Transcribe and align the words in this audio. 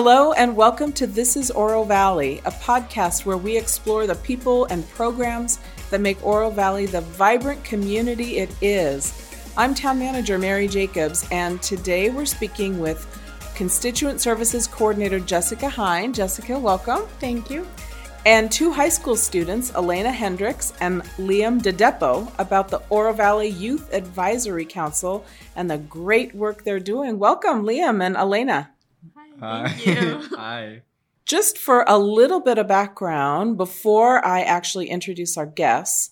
Hello, 0.00 0.32
and 0.34 0.54
welcome 0.54 0.92
to 0.92 1.08
This 1.08 1.36
is 1.36 1.50
Oro 1.50 1.82
Valley, 1.82 2.38
a 2.44 2.52
podcast 2.52 3.26
where 3.26 3.36
we 3.36 3.56
explore 3.56 4.06
the 4.06 4.14
people 4.14 4.66
and 4.66 4.88
programs 4.90 5.58
that 5.90 6.00
make 6.00 6.24
Oro 6.24 6.50
Valley 6.50 6.86
the 6.86 7.00
vibrant 7.00 7.64
community 7.64 8.38
it 8.38 8.54
is. 8.62 9.12
I'm 9.56 9.74
Town 9.74 9.98
Manager 9.98 10.38
Mary 10.38 10.68
Jacobs, 10.68 11.26
and 11.32 11.60
today 11.60 12.10
we're 12.10 12.26
speaking 12.26 12.78
with 12.78 13.08
Constituent 13.56 14.20
Services 14.20 14.68
Coordinator 14.68 15.18
Jessica 15.18 15.68
Hynd. 15.68 16.14
Jessica, 16.14 16.56
welcome. 16.56 17.02
Thank 17.18 17.50
you. 17.50 17.66
And 18.24 18.52
two 18.52 18.70
high 18.70 18.90
school 18.90 19.16
students, 19.16 19.74
Elena 19.74 20.12
Hendricks 20.12 20.74
and 20.80 21.02
Liam 21.18 21.60
DeDepo, 21.60 22.32
about 22.38 22.68
the 22.68 22.82
Oro 22.88 23.12
Valley 23.12 23.48
Youth 23.48 23.92
Advisory 23.92 24.64
Council 24.64 25.24
and 25.56 25.68
the 25.68 25.78
great 25.78 26.36
work 26.36 26.62
they're 26.62 26.78
doing. 26.78 27.18
Welcome, 27.18 27.64
Liam 27.64 28.00
and 28.00 28.16
Elena. 28.16 28.70
Hi. 29.40 29.68
Thank 29.68 29.86
you. 29.86 30.28
Hi. 30.36 30.82
Just 31.24 31.58
for 31.58 31.84
a 31.86 31.98
little 31.98 32.40
bit 32.40 32.58
of 32.58 32.68
background, 32.68 33.56
before 33.58 34.24
I 34.24 34.40
actually 34.40 34.88
introduce 34.88 35.36
our 35.36 35.46
guests, 35.46 36.10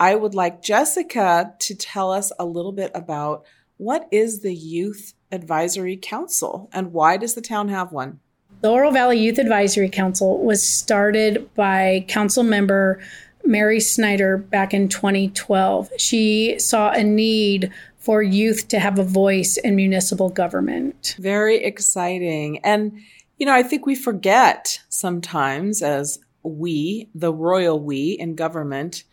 I 0.00 0.14
would 0.14 0.34
like 0.34 0.62
Jessica 0.62 1.54
to 1.58 1.74
tell 1.74 2.10
us 2.10 2.32
a 2.38 2.44
little 2.44 2.72
bit 2.72 2.90
about 2.94 3.44
what 3.76 4.08
is 4.10 4.40
the 4.40 4.54
Youth 4.54 5.14
Advisory 5.30 5.96
Council 5.96 6.70
and 6.72 6.92
why 6.92 7.16
does 7.16 7.34
the 7.34 7.40
town 7.40 7.68
have 7.68 7.92
one? 7.92 8.20
The 8.60 8.70
Oro 8.70 8.90
Valley 8.90 9.18
Youth 9.18 9.38
Advisory 9.38 9.90
Council 9.90 10.42
was 10.42 10.66
started 10.66 11.54
by 11.54 12.04
council 12.08 12.42
member 12.42 13.00
Mary 13.44 13.80
Snyder 13.80 14.38
back 14.38 14.72
in 14.72 14.88
2012. 14.88 15.90
She 15.98 16.58
saw 16.58 16.90
a 16.90 17.04
need 17.04 17.70
for 18.04 18.22
youth 18.22 18.68
to 18.68 18.78
have 18.78 18.98
a 18.98 19.04
voice 19.04 19.56
in 19.56 19.74
municipal 19.74 20.28
government. 20.28 21.16
Very 21.18 21.64
exciting. 21.64 22.58
And, 22.58 23.00
you 23.38 23.46
know, 23.46 23.54
I 23.54 23.62
think 23.62 23.86
we 23.86 23.94
forget 23.94 24.80
sometimes 24.90 25.80
as 25.80 26.18
we, 26.42 27.08
the 27.14 27.32
royal 27.32 27.80
we 27.80 28.10
in 28.12 28.34
government, 28.34 29.04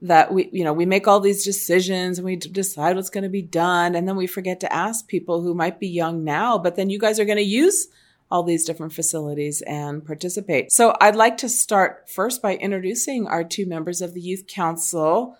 that 0.00 0.32
we 0.32 0.48
you 0.52 0.62
know 0.62 0.72
we 0.72 0.86
make 0.86 1.08
all 1.08 1.18
these 1.18 1.44
decisions 1.44 2.18
and 2.18 2.24
we 2.24 2.36
decide 2.36 2.94
what's 2.94 3.10
going 3.10 3.24
to 3.24 3.28
be 3.28 3.42
done 3.42 3.96
and 3.96 4.06
then 4.06 4.14
we 4.14 4.28
forget 4.28 4.60
to 4.60 4.72
ask 4.72 5.08
people 5.08 5.42
who 5.42 5.54
might 5.54 5.80
be 5.80 5.88
young 5.88 6.22
now 6.22 6.56
but 6.56 6.76
then 6.76 6.88
you 6.88 7.00
guys 7.00 7.18
are 7.18 7.24
going 7.24 7.36
to 7.36 7.42
use 7.42 7.88
all 8.30 8.44
these 8.44 8.64
different 8.64 8.92
facilities 8.92 9.60
and 9.62 10.06
participate 10.06 10.70
so 10.70 10.94
i'd 11.00 11.16
like 11.16 11.36
to 11.36 11.48
start 11.48 12.08
first 12.08 12.40
by 12.40 12.54
introducing 12.54 13.26
our 13.26 13.42
two 13.42 13.66
members 13.66 14.00
of 14.00 14.14
the 14.14 14.20
youth 14.20 14.46
council 14.46 15.36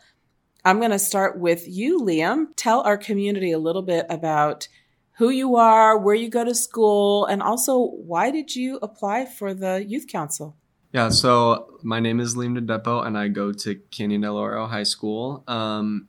i'm 0.69 0.79
going 0.79 0.91
to 0.91 0.99
start 0.99 1.39
with 1.39 1.67
you 1.67 2.01
liam 2.01 2.47
tell 2.57 2.81
our 2.83 2.97
community 2.97 3.53
a 3.53 3.59
little 3.59 3.83
bit 3.83 4.07
about 4.09 4.69
who 5.13 5.31
you 5.31 5.57
are 5.57 5.99
where 5.99 6.15
you 6.15 6.29
go 6.29 6.45
to 6.45 6.55
school 6.55 7.27
and 7.27 7.43
also 7.43 7.79
why 7.79 8.31
did 8.31 8.55
you 8.55 8.79
apply 8.83 9.25
for 9.25 9.55
the 9.55 9.85
youth 9.87 10.07
council 10.07 10.57
yeah, 10.93 11.11
so 11.11 11.79
my 11.83 12.01
name 12.01 12.19
is 12.19 12.35
Liam 12.35 12.59
DeDepo 12.59 13.07
and 13.07 13.19
I 13.19 13.29
go 13.29 13.53
to 13.53 13.75
Canyon 13.91 14.23
del 14.23 14.37
Oro 14.37 14.67
High 14.67 14.85
School. 14.85 15.45
Um, 15.47 16.09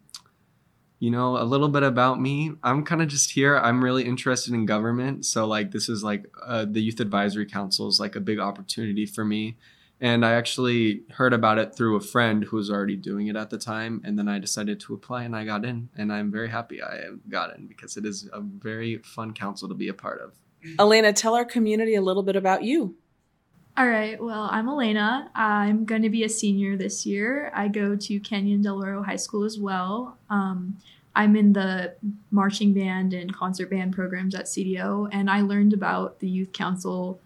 you 1.00 1.12
know, 1.12 1.38
a 1.38 1.44
little 1.44 1.68
bit 1.68 1.84
about 1.84 2.22
me. 2.22 2.52
I'm 2.64 2.84
kind 2.86 3.02
of 3.02 3.10
just 3.10 3.32
here. 3.32 3.58
I'm 3.58 3.84
really 3.84 4.04
interested 4.04 4.54
in 4.54 4.66
government. 4.66 5.26
So, 5.26 5.46
like, 5.46 5.72
this 5.72 5.90
is 5.90 6.04
like 6.04 6.26
uh, 6.46 6.66
the 6.70 6.82
Youth 6.82 7.00
Advisory 7.00 7.46
Council 7.46 7.88
is 7.88 8.00
like 8.00 8.16
a 8.16 8.20
big 8.22 8.40
opportunity 8.40 9.06
for 9.06 9.26
me. 9.26 9.58
And 10.02 10.26
I 10.26 10.34
actually 10.34 11.04
heard 11.12 11.34
about 11.34 11.58
it 11.58 11.76
through 11.76 11.98
a 11.98 12.02
friend 12.02 12.44
who 12.46 12.56
was 12.58 12.72
already 12.72 12.96
doing 12.96 13.28
it 13.28 13.36
at 13.36 13.50
the 13.50 13.58
time. 13.58 14.02
And 14.06 14.18
then 14.18 14.30
I 14.30 14.40
decided 14.40 14.80
to 14.82 14.94
apply 14.94 15.24
and 15.24 15.36
I 15.36 15.44
got 15.44 15.66
in. 15.66 15.90
And 15.98 16.14
I'm 16.14 16.32
very 16.32 16.50
happy 16.50 16.82
I 16.82 17.02
got 17.28 17.56
in 17.58 17.68
because 17.68 17.98
it 17.98 18.06
is 18.06 18.30
a 18.32 18.40
very 18.40 18.98
fun 19.00 19.34
council 19.34 19.68
to 19.68 19.76
be 19.76 19.90
a 19.90 19.94
part 19.94 20.22
of. 20.22 20.34
Elena, 20.80 21.12
tell 21.12 21.36
our 21.36 21.46
community 21.46 21.96
a 21.96 22.02
little 22.02 22.24
bit 22.24 22.36
about 22.36 22.64
you. 22.64 22.96
All 23.78 23.88
right. 23.88 24.22
Well, 24.22 24.50
I'm 24.52 24.68
Elena. 24.68 25.32
I'm 25.36 25.86
going 25.86 26.02
to 26.02 26.10
be 26.10 26.24
a 26.24 26.30
senior 26.30 26.76
this 26.76 27.06
year. 27.06 27.52
I 27.54 27.68
go 27.68 27.96
to 27.96 28.20
Canyon 28.20 28.62
Del 28.62 28.84
Oro 28.84 29.04
High 29.04 29.16
School 29.16 29.44
as 29.46 29.58
well. 29.58 30.18
Um, 30.30 30.78
I'm 31.16 31.36
in 31.36 31.54
the 31.54 31.96
marching 32.32 32.74
band 32.74 33.14
and 33.14 33.34
concert 33.34 33.70
band 33.70 33.94
programs 33.94 34.36
at 34.36 34.46
CDO, 34.46 35.10
and 35.12 35.30
I 35.30 35.42
learned 35.42 35.74
about 35.74 36.20
the 36.20 36.30
youth 36.30 36.54
council 36.54 37.20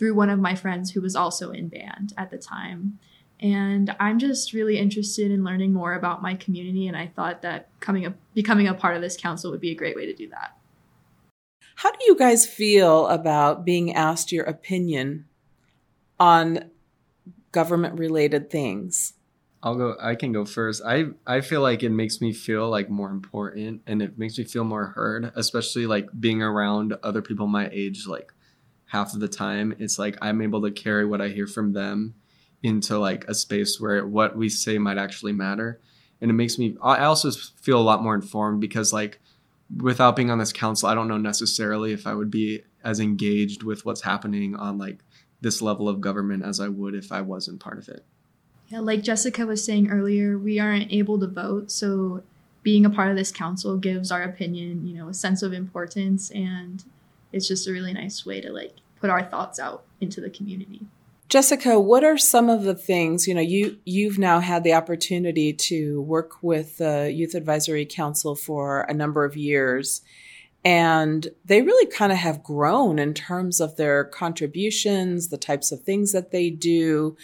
through 0.00 0.14
one 0.14 0.30
of 0.30 0.38
my 0.38 0.54
friends 0.54 0.90
who 0.90 1.02
was 1.02 1.14
also 1.14 1.50
in 1.50 1.68
band 1.68 2.14
at 2.16 2.30
the 2.30 2.38
time. 2.38 2.98
And 3.38 3.94
I'm 4.00 4.18
just 4.18 4.54
really 4.54 4.78
interested 4.78 5.30
in 5.30 5.44
learning 5.44 5.74
more 5.74 5.92
about 5.92 6.22
my 6.22 6.36
community, 6.36 6.88
and 6.88 6.96
I 6.96 7.06
thought 7.06 7.42
that 7.42 7.68
coming 7.80 8.06
up, 8.06 8.14
becoming 8.32 8.66
a 8.66 8.72
part 8.72 8.96
of 8.96 9.02
this 9.02 9.14
council 9.14 9.50
would 9.50 9.60
be 9.60 9.72
a 9.72 9.74
great 9.74 9.94
way 9.94 10.06
to 10.06 10.14
do 10.14 10.30
that. 10.30 10.56
How 11.74 11.90
do 11.90 11.98
you 12.06 12.16
guys 12.16 12.46
feel 12.46 13.08
about 13.08 13.66
being 13.66 13.94
asked 13.94 14.32
your 14.32 14.44
opinion 14.44 15.26
on 16.18 16.70
government 17.52 17.98
related 17.98 18.48
things? 18.48 19.12
I'll 19.62 19.74
go 19.74 19.96
I 20.00 20.14
can 20.14 20.32
go 20.32 20.46
first. 20.46 20.80
I 20.82 21.08
I 21.26 21.42
feel 21.42 21.60
like 21.60 21.82
it 21.82 21.90
makes 21.90 22.22
me 22.22 22.32
feel 22.32 22.70
like 22.70 22.88
more 22.88 23.10
important 23.10 23.82
and 23.86 24.00
it 24.00 24.18
makes 24.18 24.38
me 24.38 24.44
feel 24.44 24.64
more 24.64 24.86
heard, 24.86 25.30
especially 25.34 25.86
like 25.86 26.08
being 26.18 26.42
around 26.42 26.94
other 27.02 27.20
people 27.20 27.46
my 27.46 27.68
age 27.70 28.06
like 28.06 28.32
half 28.90 29.14
of 29.14 29.20
the 29.20 29.28
time. 29.28 29.74
It's 29.78 29.98
like 29.98 30.16
I'm 30.20 30.42
able 30.42 30.62
to 30.62 30.70
carry 30.70 31.06
what 31.06 31.20
I 31.20 31.28
hear 31.28 31.46
from 31.46 31.72
them 31.72 32.14
into 32.62 32.98
like 32.98 33.24
a 33.28 33.34
space 33.34 33.80
where 33.80 34.06
what 34.06 34.36
we 34.36 34.48
say 34.48 34.78
might 34.78 34.98
actually 34.98 35.32
matter. 35.32 35.80
And 36.20 36.30
it 36.30 36.34
makes 36.34 36.58
me 36.58 36.76
I 36.82 37.04
also 37.04 37.30
feel 37.30 37.78
a 37.78 37.82
lot 37.82 38.02
more 38.02 38.14
informed 38.14 38.60
because 38.60 38.92
like 38.92 39.20
without 39.76 40.16
being 40.16 40.30
on 40.30 40.38
this 40.38 40.52
council, 40.52 40.88
I 40.88 40.94
don't 40.94 41.08
know 41.08 41.18
necessarily 41.18 41.92
if 41.92 42.06
I 42.06 42.14
would 42.14 42.30
be 42.30 42.62
as 42.82 42.98
engaged 42.98 43.62
with 43.62 43.84
what's 43.84 44.02
happening 44.02 44.56
on 44.56 44.76
like 44.76 44.98
this 45.40 45.62
level 45.62 45.88
of 45.88 46.00
government 46.00 46.44
as 46.44 46.60
I 46.60 46.68
would 46.68 46.94
if 46.94 47.12
I 47.12 47.20
wasn't 47.20 47.60
part 47.60 47.78
of 47.78 47.88
it. 47.88 48.04
Yeah, 48.68 48.80
like 48.80 49.02
Jessica 49.02 49.46
was 49.46 49.64
saying 49.64 49.88
earlier, 49.88 50.36
we 50.36 50.58
aren't 50.58 50.92
able 50.92 51.18
to 51.20 51.26
vote, 51.26 51.70
so 51.70 52.22
being 52.62 52.84
a 52.84 52.90
part 52.90 53.10
of 53.10 53.16
this 53.16 53.32
council 53.32 53.76
gives 53.76 54.12
our 54.12 54.22
opinion, 54.22 54.86
you 54.86 54.94
know, 54.94 55.08
a 55.08 55.14
sense 55.14 55.42
of 55.42 55.52
importance 55.52 56.30
and 56.30 56.84
it's 57.32 57.48
just 57.48 57.66
a 57.66 57.72
really 57.72 57.92
nice 57.92 58.24
way 58.26 58.40
to 58.40 58.52
like 58.52 58.74
put 59.00 59.10
our 59.10 59.22
thoughts 59.22 59.58
out 59.58 59.84
into 60.00 60.20
the 60.20 60.30
community. 60.30 60.80
Jessica, 61.28 61.78
what 61.78 62.02
are 62.02 62.18
some 62.18 62.48
of 62.48 62.64
the 62.64 62.74
things, 62.74 63.28
you 63.28 63.34
know, 63.34 63.40
you 63.40 63.78
you've 63.84 64.18
now 64.18 64.40
had 64.40 64.64
the 64.64 64.74
opportunity 64.74 65.52
to 65.52 66.02
work 66.02 66.42
with 66.42 66.78
the 66.78 67.12
Youth 67.14 67.34
Advisory 67.34 67.86
Council 67.86 68.34
for 68.34 68.80
a 68.82 68.94
number 68.94 69.24
of 69.24 69.36
years 69.36 70.02
and 70.64 71.28
they 71.44 71.62
really 71.62 71.90
kind 71.90 72.12
of 72.12 72.18
have 72.18 72.42
grown 72.42 72.98
in 72.98 73.14
terms 73.14 73.60
of 73.60 73.76
their 73.76 74.04
contributions, 74.04 75.28
the 75.28 75.38
types 75.38 75.72
of 75.72 75.82
things 75.82 76.12
that 76.12 76.32
they 76.32 76.50
do. 76.50 77.16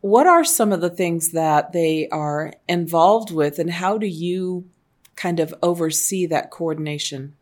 What 0.00 0.26
are 0.26 0.44
some 0.44 0.72
of 0.72 0.80
the 0.80 0.90
things 0.90 1.30
that 1.30 1.72
they 1.72 2.08
are 2.08 2.52
involved 2.68 3.30
with, 3.30 3.58
and 3.58 3.70
how 3.70 3.98
do 3.98 4.06
you 4.06 4.68
kind 5.14 5.38
of 5.38 5.54
oversee 5.62 6.26
that 6.26 6.50
coordination? 6.50 7.36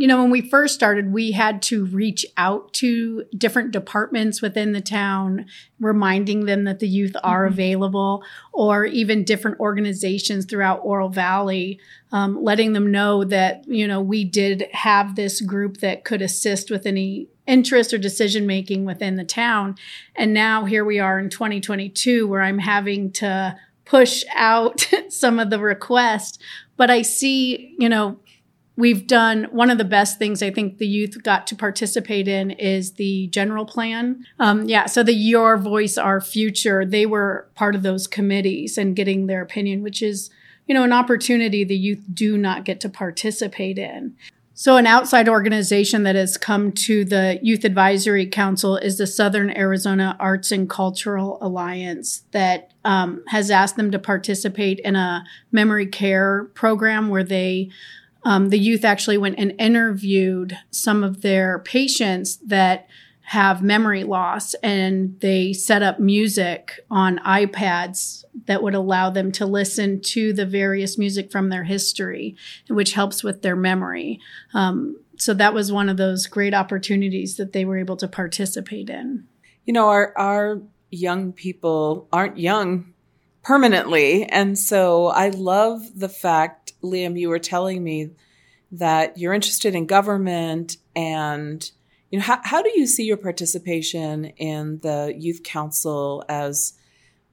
You 0.00 0.06
know, 0.06 0.22
when 0.22 0.30
we 0.30 0.40
first 0.40 0.74
started, 0.74 1.12
we 1.12 1.32
had 1.32 1.60
to 1.64 1.84
reach 1.84 2.24
out 2.38 2.72
to 2.74 3.24
different 3.36 3.70
departments 3.70 4.40
within 4.40 4.72
the 4.72 4.80
town, 4.80 5.44
reminding 5.78 6.46
them 6.46 6.64
that 6.64 6.78
the 6.78 6.88
youth 6.88 7.14
are 7.22 7.44
mm-hmm. 7.44 7.52
available, 7.52 8.24
or 8.54 8.86
even 8.86 9.24
different 9.24 9.60
organizations 9.60 10.46
throughout 10.46 10.80
Oro 10.82 11.08
Valley, 11.08 11.78
um, 12.12 12.42
letting 12.42 12.72
them 12.72 12.90
know 12.90 13.24
that, 13.24 13.68
you 13.68 13.86
know, 13.86 14.00
we 14.00 14.24
did 14.24 14.68
have 14.72 15.16
this 15.16 15.42
group 15.42 15.80
that 15.80 16.02
could 16.04 16.22
assist 16.22 16.70
with 16.70 16.86
any 16.86 17.28
interest 17.46 17.92
or 17.92 17.98
decision 17.98 18.46
making 18.46 18.86
within 18.86 19.16
the 19.16 19.24
town. 19.24 19.74
And 20.16 20.32
now 20.32 20.64
here 20.64 20.86
we 20.86 20.98
are 20.98 21.18
in 21.18 21.28
2022 21.28 22.26
where 22.26 22.40
I'm 22.40 22.60
having 22.60 23.12
to 23.12 23.54
push 23.84 24.24
out 24.34 24.88
some 25.10 25.38
of 25.38 25.50
the 25.50 25.58
requests. 25.58 26.38
But 26.78 26.88
I 26.88 27.02
see, 27.02 27.74
you 27.78 27.90
know, 27.90 28.18
we've 28.80 29.06
done 29.06 29.44
one 29.52 29.70
of 29.70 29.78
the 29.78 29.84
best 29.84 30.18
things 30.18 30.42
I 30.42 30.50
think 30.50 30.78
the 30.78 30.86
youth 30.86 31.22
got 31.22 31.46
to 31.48 31.54
participate 31.54 32.26
in 32.26 32.50
is 32.50 32.92
the 32.92 33.28
general 33.28 33.66
plan. 33.66 34.24
Um, 34.38 34.68
yeah, 34.68 34.86
so 34.86 35.02
the 35.02 35.12
Your 35.12 35.56
Voice, 35.56 35.98
Our 35.98 36.20
Future, 36.20 36.84
they 36.84 37.06
were 37.06 37.46
part 37.54 37.74
of 37.74 37.82
those 37.82 38.06
committees 38.06 38.78
and 38.78 38.96
getting 38.96 39.26
their 39.26 39.42
opinion, 39.42 39.82
which 39.82 40.02
is, 40.02 40.30
you 40.66 40.74
know, 40.74 40.82
an 40.82 40.92
opportunity 40.92 41.62
the 41.62 41.76
youth 41.76 42.02
do 42.12 42.36
not 42.38 42.64
get 42.64 42.80
to 42.80 42.88
participate 42.88 43.78
in. 43.78 44.16
So, 44.54 44.76
an 44.76 44.86
outside 44.86 45.26
organization 45.26 46.02
that 46.02 46.16
has 46.16 46.36
come 46.36 46.72
to 46.72 47.02
the 47.02 47.38
Youth 47.40 47.64
Advisory 47.64 48.26
Council 48.26 48.76
is 48.76 48.98
the 48.98 49.06
Southern 49.06 49.48
Arizona 49.56 50.16
Arts 50.20 50.52
and 50.52 50.68
Cultural 50.68 51.38
Alliance 51.40 52.24
that 52.32 52.72
um, 52.84 53.22
has 53.28 53.50
asked 53.50 53.76
them 53.76 53.90
to 53.90 53.98
participate 53.98 54.78
in 54.80 54.96
a 54.96 55.24
memory 55.50 55.86
care 55.86 56.44
program 56.52 57.08
where 57.08 57.24
they 57.24 57.70
um, 58.24 58.50
the 58.50 58.58
youth 58.58 58.84
actually 58.84 59.18
went 59.18 59.38
and 59.38 59.54
interviewed 59.58 60.58
some 60.70 61.02
of 61.02 61.22
their 61.22 61.58
patients 61.60 62.36
that 62.38 62.86
have 63.30 63.62
memory 63.62 64.02
loss 64.02 64.54
and 64.54 65.20
they 65.20 65.52
set 65.52 65.84
up 65.84 66.00
music 66.00 66.80
on 66.90 67.18
iPads 67.18 68.24
that 68.46 68.60
would 68.60 68.74
allow 68.74 69.08
them 69.08 69.30
to 69.30 69.46
listen 69.46 70.00
to 70.00 70.32
the 70.32 70.44
various 70.44 70.98
music 70.98 71.30
from 71.30 71.48
their 71.48 71.62
history, 71.62 72.34
which 72.68 72.94
helps 72.94 73.22
with 73.22 73.42
their 73.42 73.54
memory. 73.54 74.18
Um, 74.52 75.00
so 75.16 75.32
that 75.34 75.54
was 75.54 75.70
one 75.70 75.88
of 75.88 75.96
those 75.96 76.26
great 76.26 76.54
opportunities 76.54 77.36
that 77.36 77.52
they 77.52 77.64
were 77.64 77.78
able 77.78 77.96
to 77.98 78.08
participate 78.08 78.90
in. 78.90 79.28
You 79.64 79.74
know, 79.74 79.88
our 79.90 80.12
our 80.18 80.62
young 80.90 81.32
people 81.32 82.08
aren't 82.12 82.36
young 82.36 82.94
permanently, 83.44 84.24
and 84.24 84.58
so 84.58 85.06
I 85.06 85.28
love 85.28 85.82
the 85.94 86.08
fact, 86.08 86.59
Liam, 86.82 87.18
you 87.18 87.28
were 87.28 87.38
telling 87.38 87.82
me 87.82 88.10
that 88.72 89.18
you're 89.18 89.34
interested 89.34 89.74
in 89.74 89.86
government 89.86 90.76
and 90.94 91.70
you 92.10 92.18
know 92.18 92.24
how, 92.24 92.40
how 92.42 92.62
do 92.62 92.70
you 92.74 92.86
see 92.86 93.04
your 93.04 93.16
participation 93.16 94.26
in 94.36 94.78
the 94.80 95.14
youth 95.16 95.42
council 95.42 96.24
as 96.28 96.74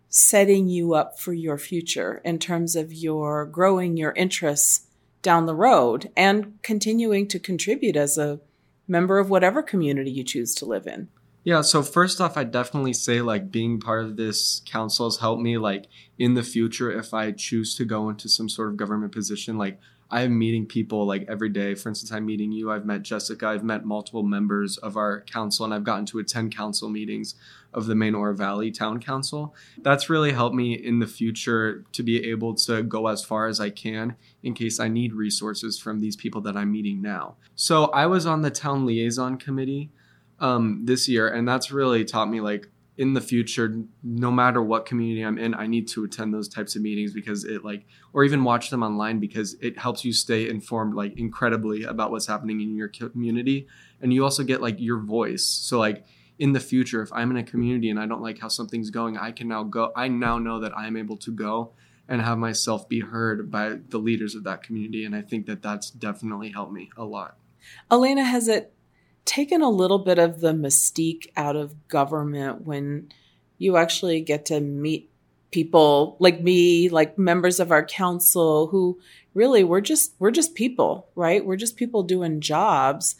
setting 0.09 0.67
you 0.67 0.93
up 0.93 1.19
for 1.19 1.33
your 1.33 1.57
future 1.57 2.21
in 2.23 2.39
terms 2.39 2.75
of 2.75 2.93
your 2.93 3.45
growing 3.45 3.97
your 3.97 4.13
interests 4.13 4.87
down 5.21 5.45
the 5.45 5.55
road 5.55 6.09
and 6.15 6.57
continuing 6.61 7.27
to 7.27 7.39
contribute 7.39 7.95
as 7.95 8.17
a 8.17 8.39
member 8.87 9.19
of 9.19 9.29
whatever 9.29 9.61
community 9.61 10.11
you 10.11 10.23
choose 10.23 10.55
to 10.55 10.65
live 10.65 10.87
in 10.87 11.09
yeah, 11.47 11.61
so 11.61 11.81
first 11.81 12.19
off, 12.19 12.35
I 12.35 12.43
definitely 12.43 12.91
say 12.91 13.21
like 13.21 13.51
being 13.51 13.79
part 13.79 14.03
of 14.03 14.17
this 14.17 14.61
council 14.65 15.05
has 15.05 15.15
helped 15.15 15.41
me 15.41 15.57
like 15.57 15.87
in 16.19 16.33
the 16.33 16.43
future 16.43 16.91
if 16.91 17.13
I 17.13 17.31
choose 17.31 17.73
to 17.75 17.85
go 17.85 18.09
into 18.09 18.27
some 18.27 18.49
sort 18.49 18.67
of 18.67 18.75
government 18.75 19.13
position, 19.13 19.57
like 19.57 19.79
I'm 20.11 20.37
meeting 20.37 20.65
people 20.65 21.05
like 21.07 21.23
every 21.29 21.47
day. 21.47 21.73
For 21.73 21.87
instance, 21.87 22.11
I'm 22.11 22.25
meeting 22.25 22.51
you. 22.51 22.69
I've 22.69 22.85
met 22.85 23.03
Jessica. 23.03 23.47
I've 23.47 23.63
met 23.63 23.85
multiple 23.85 24.23
members 24.23 24.75
of 24.79 24.97
our 24.97 25.21
council, 25.21 25.63
and 25.63 25.73
I've 25.73 25.85
gotten 25.85 26.05
to 26.07 26.19
attend 26.19 26.53
council 26.53 26.89
meetings 26.89 27.35
of 27.73 27.85
the 27.85 27.95
main 27.95 28.13
Oro 28.13 28.33
Valley 28.33 28.69
Town 28.69 28.99
Council. 28.99 29.55
That's 29.77 30.09
really 30.09 30.33
helped 30.33 30.53
me 30.53 30.73
in 30.73 30.99
the 30.99 31.07
future 31.07 31.85
to 31.93 32.03
be 32.03 32.29
able 32.29 32.55
to 32.55 32.83
go 32.83 33.07
as 33.07 33.23
far 33.23 33.47
as 33.47 33.61
I 33.61 33.69
can 33.69 34.17
in 34.43 34.53
case 34.53 34.81
I 34.81 34.89
need 34.89 35.13
resources 35.13 35.79
from 35.79 36.01
these 36.01 36.17
people 36.17 36.41
that 36.41 36.57
I'm 36.57 36.73
meeting 36.73 37.01
now. 37.01 37.35
So 37.55 37.85
I 37.85 38.05
was 38.05 38.25
on 38.25 38.41
the 38.41 38.51
town 38.51 38.85
liaison 38.85 39.37
committee 39.37 39.91
um, 40.39 40.85
this 40.85 41.07
year, 41.07 41.27
and 41.27 41.47
that's 41.47 41.71
really 41.71 42.05
taught 42.05 42.29
me 42.29 42.41
like 42.41 42.67
in 42.97 43.13
the 43.13 43.21
future, 43.21 43.83
no 44.01 44.31
matter 44.31 44.61
what 44.61 44.87
community 44.87 45.21
I'm 45.21 45.37
in, 45.37 45.53
I 45.53 45.67
need 45.67 45.87
to 45.89 46.03
attend 46.03 46.33
those 46.33 46.49
types 46.49 46.75
of 46.75 46.81
meetings 46.81 47.13
because 47.13 47.43
it 47.43 47.63
like, 47.63 47.85
or 48.11 48.23
even 48.23 48.43
watch 48.43 48.71
them 48.71 48.81
online 48.81 49.19
because 49.19 49.55
it 49.61 49.77
helps 49.77 50.03
you 50.03 50.11
stay 50.11 50.49
informed 50.49 50.95
like 50.95 51.15
incredibly 51.17 51.83
about 51.83 52.09
what's 52.09 52.25
happening 52.25 52.59
in 52.59 52.75
your 52.75 52.87
community. 52.87 53.67
And 54.01 54.11
you 54.11 54.23
also 54.23 54.43
get 54.43 54.61
like 54.63 54.79
your 54.79 54.99
voice. 54.99 55.43
So 55.43 55.77
like 55.77 56.05
in 56.39 56.53
the 56.53 56.59
future, 56.59 57.03
if 57.03 57.13
I'm 57.13 57.29
in 57.29 57.37
a 57.37 57.43
community 57.43 57.91
and 57.91 57.99
I 57.99 58.07
don't 58.07 58.21
like 58.21 58.39
how 58.39 58.47
something's 58.47 58.89
going, 58.89 59.15
I 59.15 59.31
can 59.31 59.47
now 59.47 59.63
go, 59.63 59.91
I 59.95 60.07
now 60.07 60.39
know 60.39 60.59
that 60.61 60.75
I'm 60.75 60.97
able 60.97 61.17
to 61.17 61.31
go 61.31 61.73
and 62.09 62.21
have 62.21 62.39
myself 62.39 62.89
be 62.89 63.01
heard 63.01 63.51
by 63.51 63.77
the 63.89 63.99
leaders 63.99 64.33
of 64.33 64.43
that 64.45 64.63
community. 64.63 65.05
And 65.05 65.15
I 65.15 65.21
think 65.21 65.45
that 65.45 65.61
that's 65.61 65.91
definitely 65.91 66.49
helped 66.49 66.71
me 66.71 66.89
a 66.97 67.03
lot. 67.03 67.37
Elena, 67.91 68.23
has 68.23 68.47
it 68.47 68.73
taken 69.27 69.61
a 69.61 69.69
little 69.69 69.99
bit 69.99 70.17
of 70.17 70.39
the 70.39 70.53
mystique 70.53 71.27
out 71.35 71.55
of 71.55 71.87
government 71.89 72.61
when 72.61 73.11
you 73.57 73.77
actually 73.77 74.21
get 74.21 74.45
to 74.45 74.59
meet 74.59 75.11
people 75.51 76.17
like 76.19 76.41
me 76.41 76.89
like 76.89 77.17
members 77.17 77.59
of 77.59 77.71
our 77.71 77.85
council 77.85 78.67
who 78.67 78.99
really 79.33 79.63
we're 79.63 79.81
just 79.81 80.13
we're 80.19 80.31
just 80.31 80.55
people 80.55 81.07
right? 81.15 81.45
We're 81.45 81.57
just 81.57 81.77
people 81.77 82.03
doing 82.03 82.41
jobs 82.41 83.15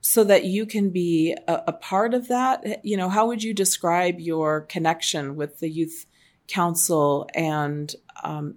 so 0.00 0.24
that 0.24 0.44
you 0.44 0.64
can 0.64 0.90
be 0.90 1.36
a, 1.46 1.62
a 1.68 1.72
part 1.72 2.14
of 2.14 2.28
that. 2.28 2.84
You 2.84 2.96
know 2.96 3.08
how 3.08 3.26
would 3.28 3.42
you 3.42 3.54
describe 3.54 4.20
your 4.20 4.62
connection 4.62 5.36
with 5.36 5.60
the 5.60 5.68
youth 5.68 6.06
council 6.48 7.28
and 7.34 7.94
um, 8.24 8.56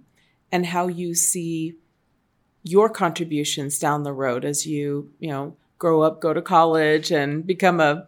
and 0.50 0.66
how 0.66 0.88
you 0.88 1.14
see 1.14 1.76
your 2.64 2.88
contributions 2.88 3.78
down 3.78 4.02
the 4.02 4.12
road 4.12 4.44
as 4.44 4.66
you 4.66 5.10
you 5.18 5.28
know 5.28 5.56
grow 5.82 6.00
up, 6.00 6.20
go 6.20 6.32
to 6.32 6.40
college, 6.40 7.10
and 7.10 7.44
become 7.44 7.80
a 7.80 8.06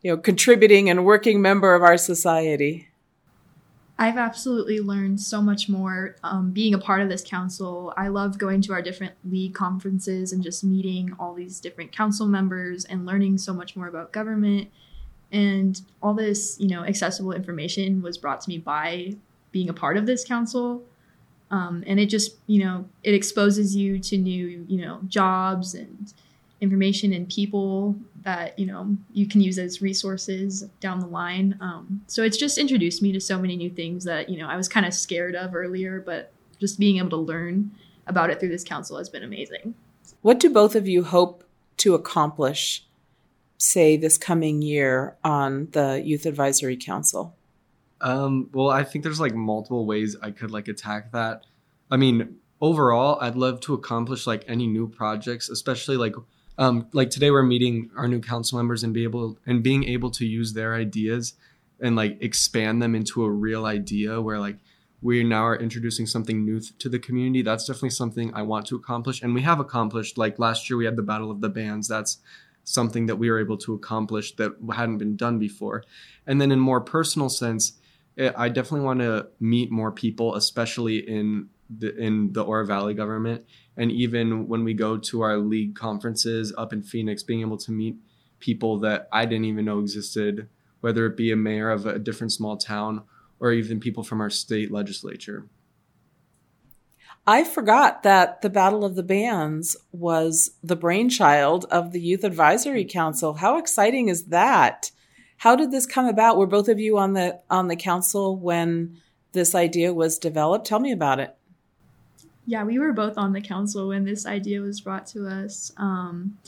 you 0.00 0.12
know 0.12 0.16
contributing 0.16 0.88
and 0.88 1.04
working 1.04 1.42
member 1.42 1.74
of 1.74 1.82
our 1.82 1.98
society. 1.98 2.88
I've 3.98 4.16
absolutely 4.16 4.78
learned 4.78 5.20
so 5.20 5.40
much 5.42 5.68
more 5.68 6.16
um, 6.22 6.52
being 6.52 6.74
a 6.74 6.78
part 6.78 7.00
of 7.00 7.08
this 7.08 7.24
council. 7.24 7.92
I 7.96 8.08
love 8.08 8.38
going 8.38 8.60
to 8.62 8.74
our 8.74 8.82
different 8.82 9.14
league 9.24 9.54
conferences 9.54 10.32
and 10.32 10.42
just 10.42 10.62
meeting 10.62 11.16
all 11.18 11.34
these 11.34 11.60
different 11.60 11.92
council 11.92 12.26
members 12.26 12.84
and 12.84 13.06
learning 13.06 13.38
so 13.38 13.52
much 13.54 13.74
more 13.74 13.88
about 13.88 14.12
government. 14.12 14.68
And 15.32 15.80
all 16.02 16.12
this, 16.14 16.56
you 16.60 16.68
know, 16.68 16.84
accessible 16.84 17.32
information 17.32 18.02
was 18.02 18.18
brought 18.18 18.42
to 18.42 18.48
me 18.50 18.58
by 18.58 19.16
being 19.50 19.70
a 19.70 19.74
part 19.74 19.96
of 19.96 20.04
this 20.04 20.24
council. 20.24 20.84
Um, 21.50 21.82
and 21.86 21.98
it 21.98 22.06
just, 22.06 22.36
you 22.46 22.62
know, 22.62 22.84
it 23.02 23.14
exposes 23.14 23.74
you 23.74 23.98
to 24.00 24.18
new, 24.18 24.66
you 24.68 24.78
know, 24.82 25.00
jobs 25.08 25.74
and 25.74 26.12
information 26.60 27.12
and 27.12 27.28
people 27.28 27.96
that 28.22 28.58
you 28.58 28.66
know 28.66 28.96
you 29.12 29.26
can 29.26 29.40
use 29.40 29.58
as 29.58 29.82
resources 29.82 30.62
down 30.80 31.00
the 31.00 31.06
line. 31.06 31.56
Um, 31.60 32.02
so 32.06 32.22
it's 32.22 32.36
just 32.36 32.58
introduced 32.58 33.02
me 33.02 33.12
to 33.12 33.20
so 33.20 33.38
many 33.38 33.56
new 33.56 33.70
things 33.70 34.04
that 34.04 34.28
you 34.28 34.38
know 34.38 34.48
i 34.48 34.56
was 34.56 34.68
kind 34.68 34.86
of 34.86 34.94
scared 34.94 35.34
of 35.34 35.54
earlier 35.54 36.00
but 36.00 36.32
just 36.58 36.78
being 36.78 36.98
able 36.98 37.10
to 37.10 37.16
learn 37.16 37.70
about 38.06 38.30
it 38.30 38.40
through 38.40 38.48
this 38.48 38.64
council 38.64 38.98
has 38.98 39.08
been 39.08 39.22
amazing. 39.22 39.74
What 40.22 40.40
do 40.40 40.50
both 40.50 40.74
of 40.74 40.88
you 40.88 41.04
hope 41.04 41.44
to 41.78 41.94
accomplish 41.94 42.84
say 43.58 43.96
this 43.96 44.16
coming 44.18 44.62
year 44.62 45.16
on 45.24 45.68
the 45.72 46.02
youth 46.04 46.26
advisory 46.26 46.76
council? 46.76 47.34
Um, 48.00 48.50
well 48.52 48.68
i 48.68 48.84
think 48.84 49.04
there's 49.04 49.20
like 49.20 49.34
multiple 49.34 49.86
ways 49.86 50.16
i 50.22 50.30
could 50.30 50.50
like 50.50 50.68
attack 50.68 51.12
that. 51.12 51.44
I 51.90 51.96
mean 51.96 52.36
overall 52.60 53.18
i'd 53.20 53.36
love 53.36 53.60
to 53.60 53.74
accomplish 53.74 54.26
like 54.26 54.44
any 54.48 54.66
new 54.66 54.88
projects 54.88 55.48
especially 55.48 55.96
like 55.96 56.14
um, 56.58 56.88
like 56.92 57.10
today 57.10 57.30
we're 57.30 57.42
meeting 57.42 57.90
our 57.96 58.08
new 58.08 58.20
council 58.20 58.58
members 58.58 58.82
and 58.82 58.94
be 58.94 59.04
able 59.04 59.38
and 59.46 59.62
being 59.62 59.84
able 59.84 60.10
to 60.12 60.26
use 60.26 60.52
their 60.52 60.74
ideas 60.74 61.34
and 61.80 61.96
like 61.96 62.16
expand 62.20 62.82
them 62.82 62.94
into 62.94 63.24
a 63.24 63.30
real 63.30 63.66
idea 63.66 64.20
where 64.20 64.38
like 64.38 64.56
we 65.02 65.22
now 65.22 65.42
are 65.46 65.56
introducing 65.56 66.06
something 66.06 66.44
new 66.44 66.58
th- 66.58 66.76
to 66.78 66.88
the 66.88 66.98
community. 66.98 67.42
That's 67.42 67.66
definitely 67.66 67.90
something 67.90 68.32
i 68.34 68.42
want 68.42 68.66
to 68.66 68.76
accomplish 68.76 69.22
and 69.22 69.34
we 69.34 69.42
have 69.42 69.60
accomplished 69.60 70.16
like 70.16 70.38
last 70.38 70.70
year 70.70 70.76
we 70.76 70.86
had 70.86 70.96
the 70.96 71.02
battle 71.02 71.30
of 71.30 71.40
the 71.40 71.50
bands. 71.50 71.88
That's 71.88 72.18
something 72.64 73.06
that 73.06 73.16
we 73.16 73.30
were 73.30 73.38
able 73.38 73.58
to 73.58 73.74
accomplish 73.74 74.34
that 74.36 74.52
hadn't 74.74 74.98
been 74.98 75.16
done 75.16 75.38
before. 75.38 75.84
And 76.26 76.40
then 76.40 76.50
in 76.50 76.58
more 76.58 76.80
personal 76.80 77.28
sense 77.28 77.74
eh, 78.16 78.32
i 78.36 78.48
definitely 78.48 78.86
want 78.86 79.00
to 79.00 79.28
meet 79.38 79.70
more 79.70 79.92
people 79.92 80.34
especially 80.34 80.98
in 80.98 81.48
the 81.68 81.96
in 81.96 82.32
the 82.32 82.42
oro 82.42 82.64
valley 82.64 82.94
government 82.94 83.44
and 83.76 83.92
even 83.92 84.48
when 84.48 84.64
we 84.64 84.74
go 84.74 84.96
to 84.96 85.20
our 85.22 85.36
league 85.36 85.74
conferences 85.74 86.52
up 86.56 86.72
in 86.72 86.82
Phoenix, 86.82 87.22
being 87.22 87.42
able 87.42 87.58
to 87.58 87.72
meet 87.72 87.96
people 88.38 88.78
that 88.80 89.08
I 89.12 89.26
didn't 89.26 89.44
even 89.46 89.66
know 89.66 89.80
existed, 89.80 90.48
whether 90.80 91.06
it 91.06 91.16
be 91.16 91.30
a 91.30 91.36
mayor 91.36 91.70
of 91.70 91.86
a 91.86 91.98
different 91.98 92.32
small 92.32 92.56
town 92.56 93.04
or 93.38 93.52
even 93.52 93.80
people 93.80 94.02
from 94.02 94.20
our 94.20 94.30
state 94.30 94.72
legislature. 94.72 95.48
I 97.26 97.44
forgot 97.44 98.02
that 98.04 98.40
the 98.40 98.48
Battle 98.48 98.84
of 98.84 98.94
the 98.94 99.02
Bands 99.02 99.76
was 99.90 100.52
the 100.62 100.76
brainchild 100.76 101.66
of 101.70 101.90
the 101.90 102.00
Youth 102.00 102.24
Advisory 102.24 102.84
Council. 102.84 103.34
How 103.34 103.58
exciting 103.58 104.08
is 104.08 104.26
that? 104.26 104.92
How 105.38 105.56
did 105.56 105.70
this 105.70 105.86
come 105.86 106.06
about? 106.06 106.38
Were 106.38 106.46
both 106.46 106.68
of 106.68 106.78
you 106.78 106.96
on 106.96 107.12
the 107.12 107.40
on 107.50 107.68
the 107.68 107.76
council 107.76 108.38
when 108.38 108.98
this 109.32 109.54
idea 109.54 109.92
was 109.92 110.18
developed? 110.18 110.66
Tell 110.66 110.78
me 110.78 110.92
about 110.92 111.20
it. 111.20 111.36
Yeah, 112.46 112.64
we 112.64 112.78
were 112.78 112.92
both 112.92 113.18
on 113.18 113.32
the 113.32 113.40
council 113.40 113.88
when 113.88 114.04
this 114.04 114.24
idea 114.24 114.60
was 114.60 114.80
brought 114.80 115.06
to 115.08 115.26
us. 115.26 115.72
Um, 115.76 116.38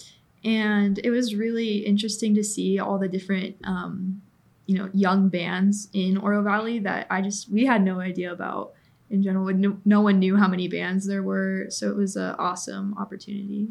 and 0.44 0.98
it 1.02 1.10
was 1.10 1.34
really 1.34 1.78
interesting 1.78 2.34
to 2.36 2.44
see 2.44 2.78
all 2.78 2.98
the 2.98 3.08
different, 3.08 3.56
um, 3.64 4.22
you 4.66 4.78
know, 4.78 4.88
young 4.92 5.28
bands 5.28 5.88
in 5.92 6.16
Oro 6.16 6.42
Valley 6.42 6.78
that 6.80 7.08
I 7.10 7.20
just, 7.20 7.50
we 7.50 7.66
had 7.66 7.82
no 7.82 7.98
idea 7.98 8.32
about 8.32 8.74
in 9.10 9.22
general. 9.22 9.46
No, 9.52 9.78
no 9.84 10.00
one 10.00 10.20
knew 10.20 10.36
how 10.36 10.46
many 10.46 10.68
bands 10.68 11.06
there 11.06 11.22
were. 11.22 11.66
So 11.70 11.90
it 11.90 11.96
was 11.96 12.14
an 12.14 12.36
awesome 12.38 12.94
opportunity. 12.96 13.68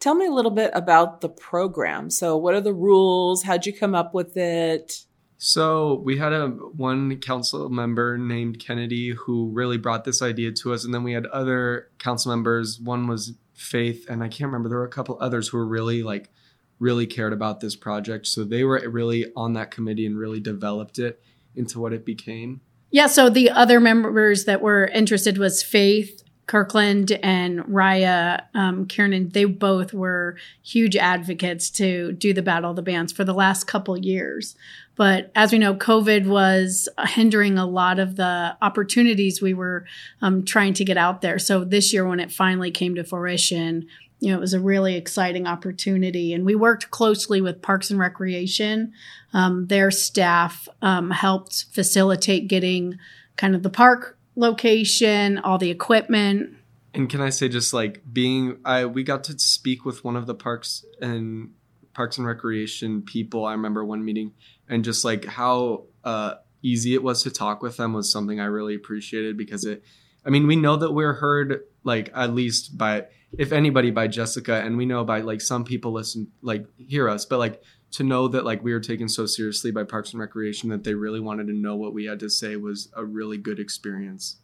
Tell 0.00 0.14
me 0.14 0.26
a 0.26 0.32
little 0.32 0.50
bit 0.50 0.70
about 0.74 1.20
the 1.20 1.28
program. 1.28 2.08
So, 2.08 2.34
what 2.34 2.54
are 2.54 2.60
the 2.62 2.72
rules? 2.72 3.42
How'd 3.42 3.66
you 3.66 3.72
come 3.76 3.94
up 3.94 4.14
with 4.14 4.34
it? 4.34 5.04
So 5.42 6.02
we 6.04 6.18
had 6.18 6.34
a 6.34 6.48
one 6.48 7.16
council 7.16 7.70
member 7.70 8.18
named 8.18 8.58
Kennedy 8.58 9.12
who 9.12 9.48
really 9.48 9.78
brought 9.78 10.04
this 10.04 10.20
idea 10.20 10.52
to 10.52 10.74
us, 10.74 10.84
and 10.84 10.92
then 10.92 11.02
we 11.02 11.14
had 11.14 11.24
other 11.26 11.88
council 11.98 12.30
members. 12.30 12.78
One 12.78 13.06
was 13.06 13.32
Faith, 13.54 14.04
and 14.08 14.22
I 14.22 14.28
can't 14.28 14.48
remember. 14.48 14.68
There 14.68 14.78
were 14.78 14.84
a 14.84 14.90
couple 14.90 15.16
others 15.18 15.48
who 15.48 15.56
were 15.56 15.66
really 15.66 16.02
like 16.02 16.30
really 16.78 17.06
cared 17.06 17.32
about 17.32 17.60
this 17.60 17.74
project, 17.74 18.26
so 18.26 18.44
they 18.44 18.64
were 18.64 18.86
really 18.86 19.32
on 19.34 19.54
that 19.54 19.70
committee 19.70 20.04
and 20.04 20.18
really 20.18 20.40
developed 20.40 20.98
it 20.98 21.22
into 21.56 21.80
what 21.80 21.94
it 21.94 22.04
became. 22.04 22.60
Yeah. 22.90 23.06
So 23.06 23.30
the 23.30 23.48
other 23.48 23.80
members 23.80 24.44
that 24.44 24.60
were 24.60 24.88
interested 24.88 25.38
was 25.38 25.62
Faith, 25.62 26.22
Kirkland 26.50 27.12
and 27.22 27.60
Raya 27.60 28.42
um, 28.54 28.84
Kiernan, 28.86 29.28
they 29.28 29.44
both 29.44 29.94
were 29.94 30.36
huge 30.64 30.96
advocates 30.96 31.70
to 31.70 32.10
do 32.10 32.34
the 32.34 32.42
Battle 32.42 32.70
of 32.70 32.76
the 32.76 32.82
Bands 32.82 33.12
for 33.12 33.22
the 33.22 33.32
last 33.32 33.68
couple 33.68 33.96
years. 33.96 34.56
But 34.96 35.30
as 35.36 35.52
we 35.52 35.58
know, 35.58 35.76
COVID 35.76 36.26
was 36.26 36.88
hindering 37.06 37.56
a 37.56 37.66
lot 37.66 38.00
of 38.00 38.16
the 38.16 38.56
opportunities 38.60 39.40
we 39.40 39.54
were 39.54 39.86
um, 40.22 40.44
trying 40.44 40.74
to 40.74 40.84
get 40.84 40.96
out 40.96 41.20
there. 41.20 41.38
So 41.38 41.62
this 41.62 41.92
year, 41.92 42.04
when 42.04 42.18
it 42.18 42.32
finally 42.32 42.72
came 42.72 42.96
to 42.96 43.04
fruition, 43.04 43.86
you 44.18 44.32
know, 44.32 44.38
it 44.38 44.40
was 44.40 44.52
a 44.52 44.58
really 44.58 44.96
exciting 44.96 45.46
opportunity. 45.46 46.34
And 46.34 46.44
we 46.44 46.56
worked 46.56 46.90
closely 46.90 47.40
with 47.40 47.62
Parks 47.62 47.90
and 47.90 48.00
Recreation. 48.00 48.92
Um, 49.32 49.68
their 49.68 49.92
staff 49.92 50.68
um, 50.82 51.12
helped 51.12 51.66
facilitate 51.70 52.48
getting 52.48 52.98
kind 53.36 53.54
of 53.54 53.62
the 53.62 53.70
park 53.70 54.16
location, 54.40 55.38
all 55.38 55.58
the 55.58 55.70
equipment. 55.70 56.56
And 56.92 57.08
can 57.08 57.20
I 57.20 57.30
say 57.30 57.48
just 57.48 57.72
like 57.72 58.02
being 58.12 58.58
I 58.64 58.86
we 58.86 59.04
got 59.04 59.24
to 59.24 59.38
speak 59.38 59.84
with 59.84 60.04
one 60.04 60.16
of 60.16 60.26
the 60.26 60.34
parks 60.34 60.84
and 61.00 61.52
parks 61.94 62.18
and 62.18 62.26
recreation 62.26 63.02
people. 63.02 63.44
I 63.44 63.52
remember 63.52 63.84
one 63.84 64.04
meeting 64.04 64.32
and 64.68 64.84
just 64.84 65.04
like 65.04 65.24
how 65.24 65.84
uh, 66.02 66.34
easy 66.62 66.94
it 66.94 67.02
was 67.02 67.22
to 67.22 67.30
talk 67.30 67.62
with 67.62 67.76
them 67.76 67.92
was 67.92 68.10
something 68.10 68.40
I 68.40 68.46
really 68.46 68.74
appreciated 68.74 69.36
because 69.36 69.64
it 69.64 69.84
I 70.24 70.30
mean, 70.30 70.46
we 70.46 70.56
know 70.56 70.76
that 70.76 70.92
we're 70.92 71.14
heard 71.14 71.60
like 71.84 72.10
at 72.14 72.34
least 72.34 72.76
by 72.76 73.06
if 73.38 73.52
anybody 73.52 73.90
by 73.90 74.08
Jessica 74.08 74.60
and 74.60 74.76
we 74.76 74.86
know 74.86 75.04
by 75.04 75.20
like 75.20 75.40
some 75.40 75.64
people 75.64 75.92
listen 75.92 76.28
like 76.42 76.66
hear 76.76 77.08
us, 77.08 77.24
but 77.24 77.38
like 77.38 77.62
to 77.92 78.04
know 78.04 78.28
that 78.28 78.44
like 78.44 78.62
we 78.62 78.72
were 78.72 78.80
taken 78.80 79.08
so 79.08 79.26
seriously 79.26 79.70
by 79.70 79.84
Parks 79.84 80.12
and 80.12 80.20
Recreation 80.20 80.70
that 80.70 80.84
they 80.84 80.94
really 80.94 81.20
wanted 81.20 81.46
to 81.48 81.52
know 81.52 81.76
what 81.76 81.94
we 81.94 82.04
had 82.04 82.20
to 82.20 82.30
say 82.30 82.56
was 82.56 82.88
a 82.94 83.04
really 83.04 83.36
good 83.36 83.58
experience. 83.58 84.36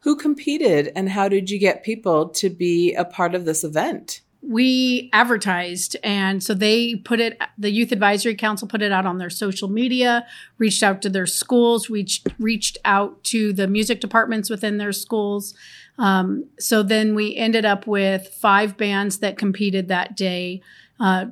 Who 0.00 0.16
competed 0.16 0.92
and 0.96 1.08
how 1.08 1.28
did 1.28 1.50
you 1.50 1.58
get 1.58 1.84
people 1.84 2.28
to 2.30 2.50
be 2.50 2.92
a 2.94 3.04
part 3.04 3.34
of 3.34 3.44
this 3.44 3.64
event? 3.64 4.20
We 4.42 5.08
advertised. 5.12 5.96
And 6.02 6.42
so 6.42 6.52
they 6.52 6.96
put 6.96 7.20
it 7.20 7.40
the 7.56 7.70
youth 7.70 7.92
advisory 7.92 8.34
council 8.34 8.66
put 8.66 8.82
it 8.82 8.90
out 8.90 9.06
on 9.06 9.18
their 9.18 9.30
social 9.30 9.68
media 9.68 10.26
reached 10.58 10.82
out 10.82 11.00
to 11.02 11.08
their 11.08 11.26
schools 11.26 11.88
reached 11.88 12.26
reached 12.40 12.76
out 12.84 13.22
to 13.24 13.52
the 13.52 13.68
music 13.68 14.00
departments 14.00 14.50
within 14.50 14.78
their 14.78 14.92
schools. 14.92 15.54
Um, 15.98 16.46
so 16.58 16.82
then 16.82 17.14
we 17.14 17.36
ended 17.36 17.64
up 17.64 17.86
with 17.86 18.28
five 18.28 18.76
bands 18.76 19.18
that 19.18 19.38
competed 19.38 19.88
that 19.88 20.16
day 20.16 20.60
uh, 20.98 21.26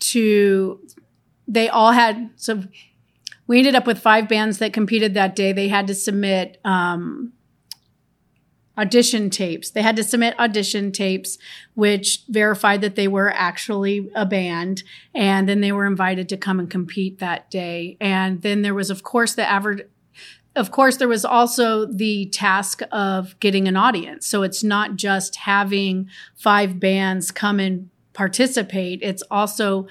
to 0.00 0.80
they 1.46 1.68
all 1.68 1.92
had 1.92 2.30
so 2.34 2.64
we 3.46 3.58
ended 3.58 3.74
up 3.74 3.86
with 3.86 3.98
five 3.98 4.28
bands 4.28 4.58
that 4.58 4.72
competed 4.72 5.14
that 5.14 5.36
day. 5.36 5.52
They 5.52 5.68
had 5.68 5.86
to 5.88 5.94
submit 5.94 6.58
um, 6.64 7.33
audition 8.76 9.30
tapes. 9.30 9.70
They 9.70 9.82
had 9.82 9.96
to 9.96 10.04
submit 10.04 10.38
audition 10.38 10.92
tapes, 10.92 11.38
which 11.74 12.22
verified 12.28 12.80
that 12.80 12.96
they 12.96 13.08
were 13.08 13.32
actually 13.32 14.10
a 14.14 14.26
band. 14.26 14.82
And 15.14 15.48
then 15.48 15.60
they 15.60 15.72
were 15.72 15.86
invited 15.86 16.28
to 16.30 16.36
come 16.36 16.58
and 16.58 16.68
compete 16.68 17.18
that 17.18 17.50
day. 17.50 17.96
And 18.00 18.42
then 18.42 18.62
there 18.62 18.74
was, 18.74 18.90
of 18.90 19.02
course, 19.02 19.34
the 19.34 19.48
average. 19.48 19.82
Of 20.56 20.70
course, 20.70 20.98
there 20.98 21.08
was 21.08 21.24
also 21.24 21.84
the 21.84 22.26
task 22.26 22.80
of 22.92 23.38
getting 23.40 23.66
an 23.66 23.76
audience. 23.76 24.26
So 24.26 24.44
it's 24.44 24.62
not 24.62 24.94
just 24.94 25.34
having 25.34 26.08
five 26.36 26.78
bands 26.78 27.32
come 27.32 27.58
and 27.58 27.90
participate. 28.12 29.00
It's 29.02 29.24
also 29.32 29.88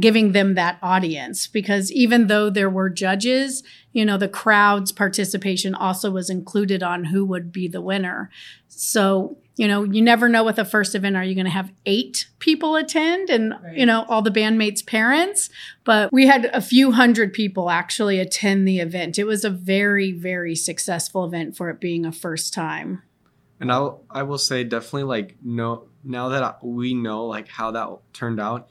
giving 0.00 0.32
them 0.32 0.54
that 0.54 0.78
audience 0.82 1.46
because 1.46 1.92
even 1.92 2.26
though 2.26 2.50
there 2.50 2.70
were 2.70 2.90
judges, 2.90 3.62
you 3.98 4.04
know, 4.04 4.16
the 4.16 4.28
crowd's 4.28 4.92
participation 4.92 5.74
also 5.74 6.08
was 6.08 6.30
included 6.30 6.84
on 6.84 7.06
who 7.06 7.24
would 7.24 7.50
be 7.50 7.66
the 7.66 7.80
winner. 7.80 8.30
So, 8.68 9.38
you 9.56 9.66
know, 9.66 9.82
you 9.82 10.00
never 10.00 10.28
know 10.28 10.44
with 10.44 10.54
the 10.54 10.64
first 10.64 10.94
event, 10.94 11.16
are 11.16 11.24
you 11.24 11.34
going 11.34 11.46
to 11.46 11.50
have 11.50 11.72
eight 11.84 12.28
people 12.38 12.76
attend 12.76 13.28
and, 13.28 13.54
right. 13.60 13.76
you 13.76 13.84
know, 13.84 14.06
all 14.08 14.22
the 14.22 14.30
bandmates' 14.30 14.86
parents? 14.86 15.50
But 15.82 16.12
we 16.12 16.28
had 16.28 16.44
a 16.52 16.60
few 16.60 16.92
hundred 16.92 17.32
people 17.32 17.70
actually 17.70 18.20
attend 18.20 18.68
the 18.68 18.78
event. 18.78 19.18
It 19.18 19.24
was 19.24 19.44
a 19.44 19.50
very, 19.50 20.12
very 20.12 20.54
successful 20.54 21.24
event 21.24 21.56
for 21.56 21.68
it 21.68 21.80
being 21.80 22.06
a 22.06 22.12
first 22.12 22.54
time. 22.54 23.02
And 23.58 23.72
I'll, 23.72 24.04
I 24.08 24.22
will 24.22 24.38
say 24.38 24.62
definitely 24.62 25.02
like, 25.02 25.34
no, 25.42 25.88
now 26.04 26.28
that 26.28 26.64
we 26.64 26.94
know 26.94 27.26
like 27.26 27.48
how 27.48 27.72
that 27.72 27.88
turned 28.12 28.38
out, 28.38 28.68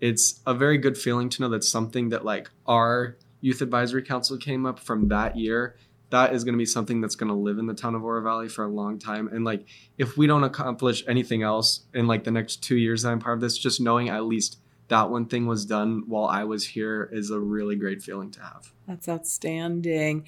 it's 0.00 0.40
a 0.46 0.54
very 0.54 0.78
good 0.78 0.96
feeling 0.96 1.28
to 1.28 1.42
know 1.42 1.50
that 1.50 1.64
something 1.64 2.08
that 2.08 2.24
like 2.24 2.48
our 2.66 3.18
youth 3.40 3.62
advisory 3.62 4.02
council 4.02 4.36
came 4.36 4.66
up 4.66 4.78
from 4.78 5.08
that 5.08 5.36
year 5.36 5.76
that 6.10 6.34
is 6.34 6.44
going 6.44 6.54
to 6.54 6.58
be 6.58 6.66
something 6.66 7.00
that's 7.00 7.14
going 7.14 7.28
to 7.28 7.36
live 7.36 7.58
in 7.58 7.66
the 7.66 7.74
town 7.74 7.94
of 7.94 8.04
Oro 8.04 8.22
Valley 8.22 8.48
for 8.48 8.64
a 8.64 8.68
long 8.68 8.98
time. 8.98 9.28
And 9.28 9.44
like, 9.44 9.64
if 9.96 10.16
we 10.16 10.26
don't 10.26 10.44
accomplish 10.44 11.04
anything 11.08 11.42
else 11.42 11.84
in 11.94 12.06
like 12.06 12.24
the 12.24 12.32
next 12.32 12.62
two 12.64 12.76
years 12.76 13.02
that 13.02 13.10
I'm 13.10 13.20
part 13.20 13.38
of 13.38 13.40
this, 13.40 13.56
just 13.56 13.80
knowing 13.80 14.08
at 14.08 14.24
least 14.24 14.58
that 14.88 15.08
one 15.08 15.26
thing 15.26 15.46
was 15.46 15.64
done 15.64 16.02
while 16.08 16.24
I 16.24 16.44
was 16.44 16.66
here 16.66 17.08
is 17.12 17.30
a 17.30 17.38
really 17.38 17.76
great 17.76 18.02
feeling 18.02 18.32
to 18.32 18.40
have. 18.40 18.72
That's 18.88 19.08
outstanding. 19.08 20.26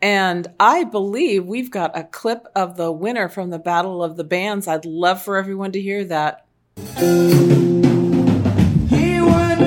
And 0.00 0.48
I 0.58 0.84
believe 0.84 1.46
we've 1.46 1.70
got 1.70 1.96
a 1.98 2.04
clip 2.04 2.46
of 2.54 2.76
the 2.76 2.92
winner 2.92 3.28
from 3.28 3.50
the 3.50 3.58
Battle 3.58 4.04
of 4.04 4.16
the 4.16 4.24
Bands. 4.24 4.68
I'd 4.68 4.84
love 4.84 5.20
for 5.22 5.36
everyone 5.36 5.72
to 5.72 5.80
hear 5.80 6.04
that 6.04 6.46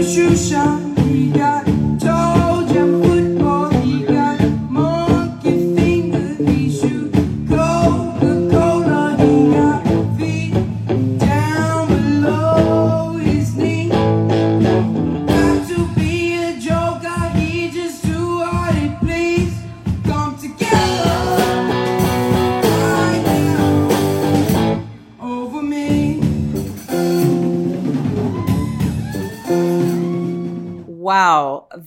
shoe 0.06 0.36
shine. 0.36 0.96
He 0.98 1.32
got 1.32 1.75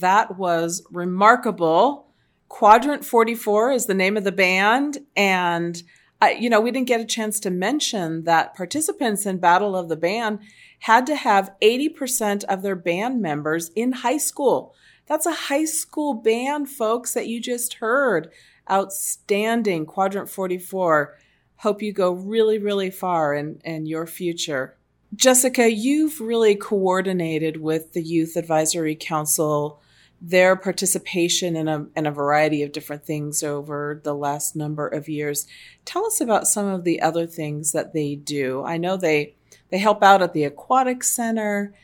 that 0.08 0.38
was 0.38 0.82
remarkable. 0.90 2.06
Quadrant 2.48 3.04
44 3.04 3.72
is 3.72 3.84
the 3.84 3.92
name 3.92 4.16
of 4.16 4.24
the 4.24 4.32
band. 4.32 4.96
And, 5.14 5.82
I, 6.22 6.30
you 6.30 6.48
know, 6.48 6.62
we 6.62 6.70
didn't 6.70 6.88
get 6.88 7.02
a 7.02 7.04
chance 7.04 7.38
to 7.40 7.50
mention 7.50 8.24
that 8.24 8.56
participants 8.56 9.26
in 9.26 9.36
Battle 9.36 9.76
of 9.76 9.90
the 9.90 9.98
Band 9.98 10.38
had 10.78 11.06
to 11.08 11.14
have 11.14 11.52
80% 11.60 12.44
of 12.44 12.62
their 12.62 12.74
band 12.74 13.20
members 13.20 13.68
in 13.76 13.92
high 13.92 14.16
school. 14.16 14.74
That's 15.06 15.26
a 15.26 15.42
high 15.50 15.66
school 15.66 16.14
band, 16.14 16.70
folks, 16.70 17.12
that 17.12 17.26
you 17.26 17.38
just 17.38 17.74
heard. 17.74 18.32
Outstanding. 18.70 19.84
Quadrant 19.84 20.30
44. 20.30 21.18
Hope 21.56 21.82
you 21.82 21.92
go 21.92 22.12
really, 22.12 22.58
really 22.58 22.90
far 22.90 23.34
in, 23.34 23.60
in 23.62 23.84
your 23.84 24.06
future. 24.06 24.78
Jessica, 25.14 25.70
you've 25.70 26.18
really 26.18 26.54
coordinated 26.54 27.58
with 27.60 27.92
the 27.92 28.02
Youth 28.02 28.36
Advisory 28.36 28.94
Council 28.94 29.82
their 30.20 30.56
participation 30.56 31.56
in 31.56 31.68
a, 31.68 31.86
in 31.94 32.06
a 32.06 32.12
variety 32.12 32.62
of 32.62 32.72
different 32.72 33.04
things 33.04 33.42
over 33.42 34.00
the 34.02 34.14
last 34.14 34.56
number 34.56 34.88
of 34.88 35.08
years. 35.08 35.46
Tell 35.84 36.04
us 36.06 36.20
about 36.20 36.48
some 36.48 36.66
of 36.66 36.84
the 36.84 37.00
other 37.00 37.26
things 37.26 37.72
that 37.72 37.92
they 37.92 38.16
do. 38.16 38.64
I 38.64 38.76
know 38.78 38.96
they 38.96 39.34
they 39.70 39.78
help 39.78 40.02
out 40.02 40.22
at 40.22 40.32
the 40.32 40.44
aquatic 40.44 41.04
center. 41.04 41.74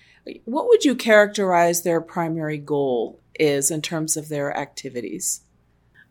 What 0.44 0.68
would 0.68 0.84
you 0.84 0.94
characterize 0.94 1.82
their 1.82 2.00
primary 2.00 2.58
goal 2.58 3.20
is 3.34 3.70
in 3.70 3.82
terms 3.82 4.16
of 4.16 4.28
their 4.28 4.56
activities? 4.56 5.42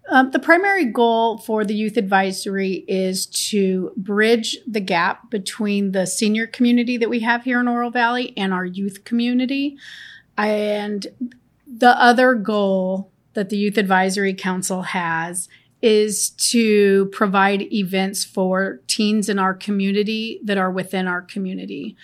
Um, 0.09 0.31
the 0.31 0.39
primary 0.39 0.85
goal 0.85 1.37
for 1.37 1.63
the 1.63 1.73
youth 1.73 1.95
advisory 1.95 2.83
is 2.87 3.25
to 3.49 3.93
bridge 3.95 4.57
the 4.67 4.81
gap 4.81 5.31
between 5.31 5.93
the 5.93 6.05
senior 6.05 6.45
community 6.45 6.97
that 6.97 7.09
we 7.09 7.21
have 7.21 7.43
here 7.43 7.61
in 7.61 7.69
Oro 7.69 7.89
Valley 7.89 8.33
and 8.35 8.53
our 8.53 8.65
youth 8.65 9.05
community. 9.05 9.77
And 10.37 11.07
the 11.75 11.99
other 12.01 12.35
goal 12.35 13.11
that 13.33 13.49
the 13.49 13.57
Youth 13.57 13.77
Advisory 13.77 14.33
Council 14.33 14.83
has 14.83 15.49
is 15.81 16.29
to 16.29 17.07
provide 17.07 17.63
events 17.73 18.23
for 18.23 18.79
teens 18.87 19.27
in 19.27 19.39
our 19.39 19.53
community 19.53 20.39
that 20.43 20.57
are 20.57 20.71
within 20.71 21.07
our 21.07 21.21
community. 21.21 21.97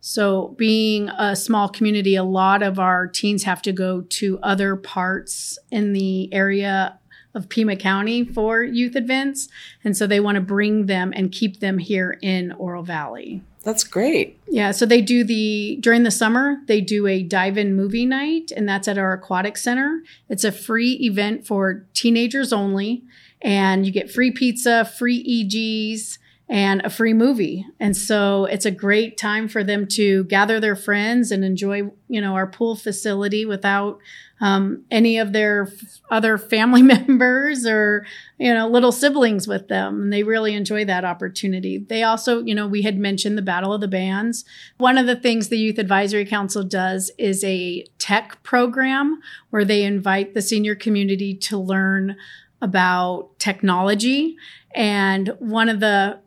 So, 0.00 0.54
being 0.58 1.08
a 1.10 1.36
small 1.36 1.68
community, 1.68 2.16
a 2.16 2.24
lot 2.24 2.62
of 2.62 2.80
our 2.80 3.06
teens 3.06 3.44
have 3.44 3.62
to 3.62 3.72
go 3.72 4.00
to 4.00 4.38
other 4.42 4.74
parts 4.74 5.58
in 5.70 5.92
the 5.92 6.32
area 6.34 6.98
of 7.34 7.48
Pima 7.48 7.76
County 7.76 8.24
for 8.24 8.62
youth 8.62 8.96
events. 8.96 9.48
And 9.84 9.96
so 9.96 10.06
they 10.06 10.20
want 10.20 10.36
to 10.36 10.40
bring 10.40 10.86
them 10.86 11.12
and 11.14 11.32
keep 11.32 11.60
them 11.60 11.78
here 11.78 12.18
in 12.22 12.52
Oro 12.52 12.82
Valley. 12.82 13.42
That's 13.62 13.84
great. 13.84 14.40
Yeah. 14.48 14.72
So 14.72 14.86
they 14.86 15.00
do 15.00 15.22
the, 15.22 15.78
during 15.80 16.02
the 16.02 16.10
summer, 16.10 16.56
they 16.66 16.80
do 16.80 17.06
a 17.06 17.22
dive 17.22 17.56
in 17.56 17.76
movie 17.76 18.06
night, 18.06 18.50
and 18.54 18.68
that's 18.68 18.88
at 18.88 18.98
our 18.98 19.12
aquatic 19.12 19.56
center. 19.56 20.02
It's 20.28 20.44
a 20.44 20.50
free 20.50 20.94
event 20.94 21.46
for 21.46 21.86
teenagers 21.94 22.52
only. 22.52 23.04
And 23.40 23.86
you 23.86 23.92
get 23.92 24.10
free 24.10 24.30
pizza, 24.30 24.84
free 24.84 25.22
EGs, 25.24 26.18
and 26.52 26.82
a 26.82 26.90
free 26.90 27.14
movie. 27.14 27.66
And 27.80 27.96
so 27.96 28.44
it's 28.44 28.66
a 28.66 28.70
great 28.70 29.16
time 29.16 29.48
for 29.48 29.64
them 29.64 29.86
to 29.92 30.24
gather 30.24 30.60
their 30.60 30.76
friends 30.76 31.30
and 31.32 31.46
enjoy, 31.46 31.84
you 32.08 32.20
know, 32.20 32.34
our 32.34 32.46
pool 32.46 32.76
facility 32.76 33.46
without 33.46 33.98
um, 34.38 34.84
any 34.90 35.16
of 35.16 35.32
their 35.32 35.68
f- 35.68 36.00
other 36.10 36.36
family 36.36 36.82
members 36.82 37.64
or, 37.64 38.04
you 38.36 38.52
know, 38.52 38.68
little 38.68 38.92
siblings 38.92 39.48
with 39.48 39.68
them. 39.68 40.02
And 40.02 40.12
they 40.12 40.24
really 40.24 40.52
enjoy 40.52 40.84
that 40.84 41.06
opportunity. 41.06 41.78
They 41.78 42.02
also, 42.02 42.42
you 42.42 42.54
know, 42.54 42.66
we 42.66 42.82
had 42.82 42.98
mentioned 42.98 43.38
the 43.38 43.42
Battle 43.42 43.72
of 43.72 43.80
the 43.80 43.88
Bands. 43.88 44.44
One 44.76 44.98
of 44.98 45.06
the 45.06 45.16
things 45.16 45.48
the 45.48 45.56
Youth 45.56 45.78
Advisory 45.78 46.26
Council 46.26 46.64
does 46.64 47.10
is 47.16 47.42
a 47.44 47.86
tech 47.96 48.42
program 48.42 49.22
where 49.48 49.64
they 49.64 49.84
invite 49.84 50.34
the 50.34 50.42
senior 50.42 50.74
community 50.74 51.34
to 51.34 51.56
learn 51.56 52.14
about 52.60 53.30
technology. 53.38 54.36
And 54.74 55.28
one 55.38 55.70
of 55.70 55.80
the 55.80 56.20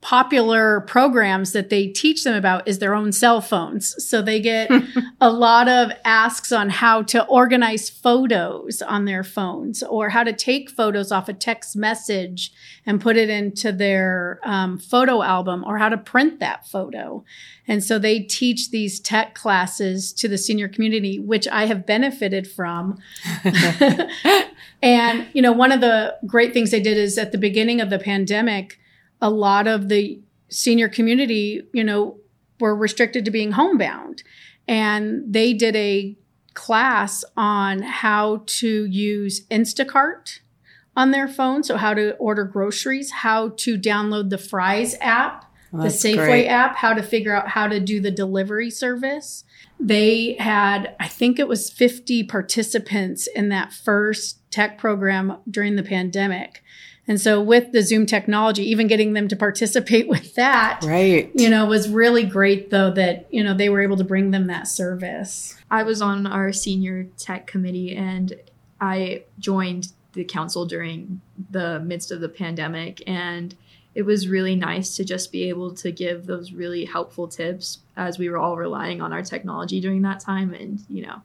popular 0.00 0.80
programs 0.80 1.52
that 1.52 1.68
they 1.68 1.86
teach 1.86 2.24
them 2.24 2.34
about 2.34 2.66
is 2.66 2.78
their 2.78 2.94
own 2.94 3.12
cell 3.12 3.42
phones. 3.42 3.94
So 4.02 4.22
they 4.22 4.40
get 4.40 4.70
a 5.20 5.30
lot 5.30 5.68
of 5.68 5.92
asks 6.04 6.52
on 6.52 6.70
how 6.70 7.02
to 7.02 7.24
organize 7.26 7.90
photos 7.90 8.80
on 8.80 9.04
their 9.04 9.22
phones 9.22 9.82
or 9.82 10.08
how 10.08 10.24
to 10.24 10.32
take 10.32 10.70
photos 10.70 11.12
off 11.12 11.28
a 11.28 11.34
text 11.34 11.76
message 11.76 12.50
and 12.86 13.00
put 13.00 13.18
it 13.18 13.28
into 13.28 13.72
their 13.72 14.40
um, 14.42 14.78
photo 14.78 15.22
album 15.22 15.64
or 15.66 15.76
how 15.76 15.90
to 15.90 15.98
print 15.98 16.40
that 16.40 16.66
photo. 16.66 17.22
And 17.68 17.84
so 17.84 17.98
they 17.98 18.20
teach 18.20 18.70
these 18.70 18.98
tech 18.98 19.34
classes 19.34 20.14
to 20.14 20.28
the 20.28 20.38
senior 20.38 20.66
community, 20.66 21.18
which 21.18 21.46
I 21.46 21.66
have 21.66 21.84
benefited 21.84 22.50
from. 22.50 22.98
and, 24.82 25.26
you 25.34 25.42
know, 25.42 25.52
one 25.52 25.72
of 25.72 25.82
the 25.82 26.16
great 26.26 26.54
things 26.54 26.70
they 26.70 26.80
did 26.80 26.96
is 26.96 27.18
at 27.18 27.32
the 27.32 27.38
beginning 27.38 27.82
of 27.82 27.90
the 27.90 27.98
pandemic, 27.98 28.79
a 29.20 29.30
lot 29.30 29.66
of 29.66 29.88
the 29.88 30.20
senior 30.48 30.88
community, 30.88 31.62
you 31.72 31.84
know, 31.84 32.18
were 32.58 32.74
restricted 32.74 33.24
to 33.24 33.30
being 33.30 33.52
homebound. 33.52 34.22
And 34.68 35.22
they 35.32 35.52
did 35.52 35.74
a 35.76 36.16
class 36.54 37.24
on 37.36 37.82
how 37.82 38.42
to 38.46 38.84
use 38.86 39.46
Instacart 39.46 40.40
on 40.96 41.10
their 41.10 41.28
phone. 41.28 41.62
So, 41.62 41.76
how 41.76 41.94
to 41.94 42.14
order 42.16 42.44
groceries, 42.44 43.10
how 43.10 43.50
to 43.58 43.78
download 43.78 44.30
the 44.30 44.38
Fry's 44.38 44.96
app, 45.00 45.44
Well, 45.72 45.84
the 45.84 45.88
Safeway 45.88 46.26
great. 46.26 46.48
app, 46.48 46.76
how 46.76 46.92
to 46.92 47.02
figure 47.02 47.34
out 47.34 47.48
how 47.48 47.68
to 47.68 47.80
do 47.80 48.00
the 48.00 48.10
delivery 48.10 48.70
service. 48.70 49.44
They 49.78 50.34
had, 50.38 50.94
I 51.00 51.08
think 51.08 51.38
it 51.38 51.48
was 51.48 51.70
50 51.70 52.24
participants 52.24 53.26
in 53.26 53.48
that 53.48 53.72
first 53.72 54.38
tech 54.50 54.76
program 54.78 55.38
during 55.50 55.76
the 55.76 55.82
pandemic. 55.82 56.62
And 57.10 57.20
so, 57.20 57.42
with 57.42 57.72
the 57.72 57.82
Zoom 57.82 58.06
technology, 58.06 58.62
even 58.70 58.86
getting 58.86 59.14
them 59.14 59.26
to 59.26 59.34
participate 59.34 60.06
with 60.14 60.36
that, 60.36 60.84
Right. 60.84 61.28
you 61.34 61.50
know, 61.50 61.66
was 61.66 61.88
really 61.88 62.22
great, 62.22 62.70
though, 62.70 62.92
that, 62.92 63.26
you 63.32 63.42
know, 63.42 63.52
they 63.52 63.68
were 63.68 63.80
able 63.80 63.96
to 63.96 64.04
bring 64.04 64.30
them 64.30 64.46
that 64.46 64.68
service. 64.68 65.56
I 65.72 65.82
was 65.82 66.00
on 66.00 66.24
our 66.28 66.52
senior 66.52 67.08
tech 67.16 67.48
committee 67.48 67.96
and 67.96 68.34
I 68.80 69.24
joined 69.40 69.88
the 70.12 70.22
council 70.22 70.66
during 70.66 71.20
the 71.50 71.80
midst 71.80 72.12
of 72.12 72.20
the 72.20 72.28
pandemic 72.28 73.02
and 73.08 73.56
it 73.96 74.02
was 74.02 74.28
really 74.28 74.54
nice 74.54 74.94
to 74.96 75.04
just 75.04 75.32
be 75.32 75.48
able 75.48 75.74
to 75.74 75.90
give 75.90 76.26
those 76.26 76.52
really 76.52 76.84
helpful 76.84 77.26
tips 77.26 77.80
as 77.96 78.20
we 78.20 78.28
were 78.28 78.38
all 78.38 78.56
relying 78.56 79.00
on 79.00 79.12
our 79.12 79.22
technology 79.22 79.80
during 79.80 80.02
that 80.02 80.18
time 80.20 80.52
and 80.52 80.84
you 80.88 81.02
know 81.02 81.22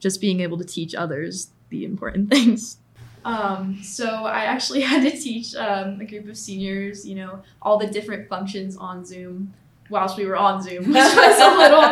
just 0.00 0.20
being 0.20 0.40
able 0.40 0.58
to 0.58 0.64
teach 0.64 0.94
others 0.96 1.50
the 1.68 1.84
important 1.84 2.28
things 2.30 2.78
um, 3.24 3.82
so 3.82 4.24
i 4.24 4.44
actually 4.44 4.80
had 4.92 5.02
to 5.02 5.10
teach 5.10 5.54
um, 5.54 6.00
a 6.00 6.04
group 6.04 6.28
of 6.28 6.36
seniors 6.36 7.06
you 7.06 7.14
know 7.14 7.42
all 7.62 7.78
the 7.78 7.86
different 7.86 8.28
functions 8.28 8.76
on 8.76 9.04
zoom 9.04 9.52
whilst 9.90 10.16
we 10.16 10.24
were 10.24 10.36
on 10.36 10.62
zoom 10.62 10.84
which 10.88 10.94
was 10.94 11.40
a 11.40 11.56
little 11.58 11.84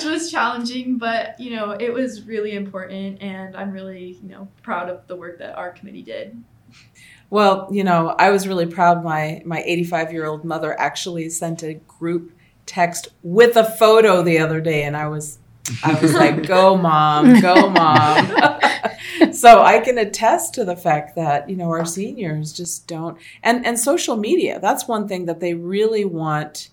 which 0.00 0.04
was 0.04 0.30
challenging, 0.30 0.98
but 0.98 1.38
you 1.38 1.54
know, 1.54 1.72
it 1.72 1.92
was 1.92 2.26
really 2.26 2.52
important 2.52 3.22
and 3.22 3.56
I'm 3.56 3.70
really, 3.72 4.18
you 4.22 4.28
know, 4.28 4.48
proud 4.62 4.88
of 4.88 5.06
the 5.06 5.16
work 5.16 5.38
that 5.38 5.56
our 5.56 5.70
committee 5.70 6.02
did. 6.02 6.42
Well, 7.28 7.68
you 7.70 7.84
know, 7.84 8.14
I 8.18 8.30
was 8.30 8.48
really 8.48 8.66
proud. 8.66 9.04
My 9.04 9.42
my 9.44 9.62
85 9.64 10.12
year 10.12 10.26
old 10.26 10.44
mother 10.44 10.78
actually 10.78 11.28
sent 11.28 11.62
a 11.62 11.74
group 11.74 12.32
text 12.66 13.08
with 13.22 13.56
a 13.56 13.64
photo 13.64 14.22
the 14.22 14.38
other 14.38 14.60
day, 14.60 14.84
and 14.84 14.96
I 14.96 15.08
was 15.08 15.38
I 15.84 15.94
was 16.00 16.14
like, 16.14 16.46
"Go, 16.46 16.76
mom, 16.76 17.40
go, 17.40 17.70
mom." 17.70 18.60
so 19.32 19.62
I 19.62 19.80
can 19.80 19.98
attest 19.98 20.54
to 20.54 20.64
the 20.64 20.76
fact 20.76 21.16
that 21.16 21.48
you 21.48 21.56
know 21.56 21.70
our 21.70 21.84
seniors 21.84 22.52
just 22.52 22.86
don't, 22.86 23.18
and 23.42 23.64
and 23.66 23.78
social 23.78 24.16
media. 24.16 24.58
That's 24.60 24.88
one 24.88 25.08
thing 25.08 25.26
that 25.26 25.40
they 25.40 25.54
really 25.54 26.04
want 26.04 26.70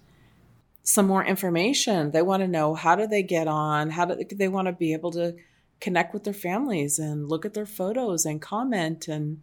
some 0.83 1.07
more 1.07 1.23
information. 1.23 2.11
They 2.11 2.21
want 2.21 2.41
to 2.41 2.47
know 2.47 2.73
how 2.73 2.95
do 2.95 3.07
they 3.07 3.23
get 3.23 3.47
on? 3.47 3.89
How 3.89 4.05
do 4.05 4.15
they 4.23 4.47
want 4.47 4.67
to 4.67 4.71
be 4.71 4.93
able 4.93 5.11
to 5.11 5.35
connect 5.79 6.13
with 6.13 6.23
their 6.23 6.33
families 6.33 6.97
and 6.97 7.27
look 7.27 7.45
at 7.45 7.53
their 7.53 7.65
photos 7.65 8.25
and 8.25 8.41
comment 8.41 9.07
and 9.07 9.41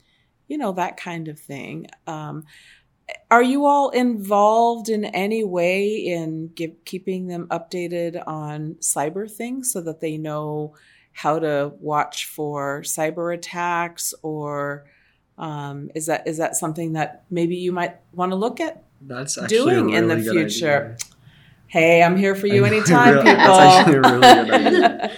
you 0.49 0.59
know 0.59 0.73
that 0.73 0.97
kind 0.97 1.29
of 1.29 1.38
thing. 1.38 1.87
Um, 2.07 2.45
are 3.31 3.43
you 3.43 3.67
all 3.67 3.90
involved 3.90 4.88
in 4.88 5.05
any 5.05 5.45
way 5.45 5.88
in 5.97 6.49
give, 6.55 6.85
keeping 6.85 7.27
them 7.27 7.47
updated 7.49 8.23
on 8.27 8.77
cyber 8.81 9.31
things 9.31 9.73
so 9.73 9.81
that 9.83 10.01
they 10.01 10.17
know 10.17 10.75
how 11.16 11.38
to 11.38 11.72
watch 11.81 12.27
for 12.27 12.83
cyber 12.83 13.33
attacks 13.33 14.12
or 14.22 14.85
um, 15.38 15.90
is 15.94 16.07
that 16.07 16.27
is 16.29 16.37
that 16.38 16.55
something 16.57 16.92
that 16.92 17.24
maybe 17.31 17.57
you 17.57 17.72
might 17.72 17.96
want 18.12 18.33
to 18.33 18.37
look 18.37 18.61
at 18.61 18.83
That's 19.00 19.38
actually 19.38 19.57
doing 19.57 19.94
a 19.94 19.98
in 19.98 20.09
the 20.09 20.18
future? 20.20 20.94
idea. 20.94 20.96
Hey, 21.68 22.03
I'm 22.05 22.16
here 22.16 22.35
for 22.37 22.46
you 22.46 22.64
anytime, 22.64 23.14
really- 23.14 23.24
people. 23.31 23.37
that's 23.46 23.79
actually 23.79 23.94
a 23.96 24.00
really 24.00 24.20
good 24.20 24.50
idea. 24.55 25.12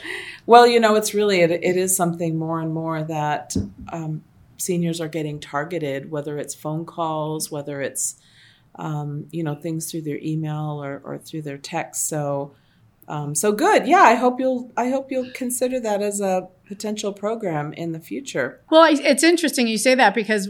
well, 0.46 0.66
you 0.66 0.80
know, 0.80 0.94
it's 0.94 1.12
really 1.12 1.40
it, 1.40 1.50
it 1.50 1.76
is 1.76 1.94
something 1.96 2.38
more 2.38 2.61
and 2.61 2.72
more 2.72 3.02
that 3.02 3.54
um, 3.92 4.22
seniors 4.56 5.00
are 5.00 5.09
getting 5.09 5.38
targeted, 5.38 6.11
whether 6.11 6.38
it's 6.38 6.54
phone 6.54 6.87
calls, 6.87 7.50
whether 7.50 7.82
it's 7.82 8.16
um, 8.76 9.26
you 9.30 9.42
know 9.42 9.54
things 9.54 9.90
through 9.90 10.02
their 10.02 10.18
email 10.22 10.82
or, 10.82 11.00
or 11.04 11.18
through 11.18 11.42
their 11.42 11.59
text. 11.59 12.09
So, 12.09 12.54
um, 13.09 13.35
so 13.35 13.53
good. 13.53 13.87
Yeah, 13.87 14.03
I 14.03 14.14
hope 14.14 14.40
you'll 14.40 14.73
I 14.77 14.88
hope 14.90 15.11
you'll 15.11 15.31
consider 15.33 15.79
that 15.81 16.03
as 16.03 16.21
a 16.21 16.49
potential 16.66 17.12
program 17.12 17.73
in 17.73 17.92
the 17.92 18.01
future. 18.01 18.61
Well, 18.71 18.87
it's 18.90 19.23
interesting 19.23 19.69
you 19.69 19.79
say 19.79 19.95
that 19.95 20.14
because 20.14 20.49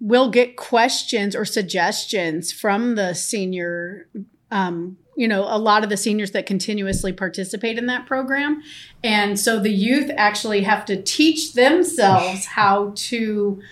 we'll 0.00 0.30
get 0.30 0.56
questions 0.56 1.36
or 1.36 1.44
suggestions 1.44 2.50
from 2.52 2.96
the 2.96 3.14
senior, 3.14 4.08
um, 4.50 4.96
you 5.16 5.28
know, 5.28 5.44
a 5.44 5.58
lot 5.58 5.84
of 5.84 5.90
the 5.90 5.96
seniors 5.96 6.32
that 6.32 6.44
continuously 6.44 7.12
participate 7.12 7.78
in 7.78 7.86
that 7.86 8.06
program. 8.06 8.60
And 9.04 9.38
so 9.38 9.60
the 9.60 9.72
youth 9.72 10.10
actually 10.16 10.62
have 10.62 10.84
to 10.86 11.00
teach 11.00 11.52
themselves 11.52 12.46
how 12.46 12.92
to 12.96 13.62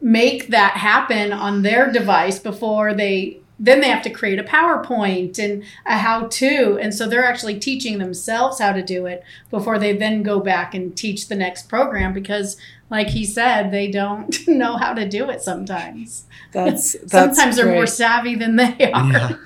make 0.00 0.48
that 0.48 0.72
happen 0.72 1.32
on 1.32 1.62
their 1.62 1.92
device 1.92 2.40
before 2.40 2.92
they 2.92 3.40
then 3.58 3.80
they 3.80 3.88
have 3.88 4.02
to 4.02 4.10
create 4.10 4.38
a 4.38 4.44
PowerPoint 4.44 5.38
and 5.38 5.64
a 5.86 5.96
how 5.96 6.26
to. 6.26 6.78
And 6.80 6.94
so 6.94 7.08
they're 7.08 7.24
actually 7.24 7.58
teaching 7.58 7.98
themselves 7.98 8.58
how 8.58 8.72
to 8.72 8.82
do 8.82 9.06
it 9.06 9.22
before 9.50 9.78
they 9.78 9.96
then 9.96 10.22
go 10.22 10.40
back 10.40 10.74
and 10.74 10.96
teach 10.96 11.28
the 11.28 11.34
next 11.34 11.68
program 11.68 12.12
because, 12.12 12.56
like 12.90 13.08
he 13.08 13.24
said, 13.24 13.70
they 13.70 13.90
don't 13.90 14.36
know 14.48 14.76
how 14.76 14.92
to 14.92 15.08
do 15.08 15.30
it 15.30 15.42
sometimes. 15.42 16.24
That's, 16.52 16.92
that's 17.00 17.12
sometimes 17.12 17.56
they're 17.56 17.72
more 17.72 17.86
savvy 17.86 18.34
than 18.34 18.56
they 18.56 18.92
are. 18.92 19.12
Yeah. 19.12 19.36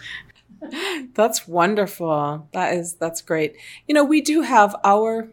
That's 1.15 1.49
wonderful. 1.49 2.47
That 2.53 2.75
is 2.75 2.95
that's 2.95 3.23
great. 3.23 3.57
You 3.89 3.95
know, 3.95 4.05
we 4.05 4.21
do 4.21 4.43
have 4.43 4.77
our 4.85 5.29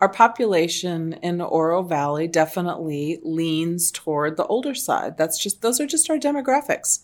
our 0.00 0.08
population 0.08 1.12
in 1.22 1.40
Oro 1.40 1.82
Valley 1.82 2.28
definitely 2.28 3.20
leans 3.22 3.90
toward 3.90 4.36
the 4.36 4.46
older 4.46 4.74
side. 4.74 5.18
That's 5.18 5.38
just 5.38 5.60
those 5.60 5.80
are 5.80 5.86
just 5.86 6.08
our 6.08 6.16
demographics. 6.16 7.00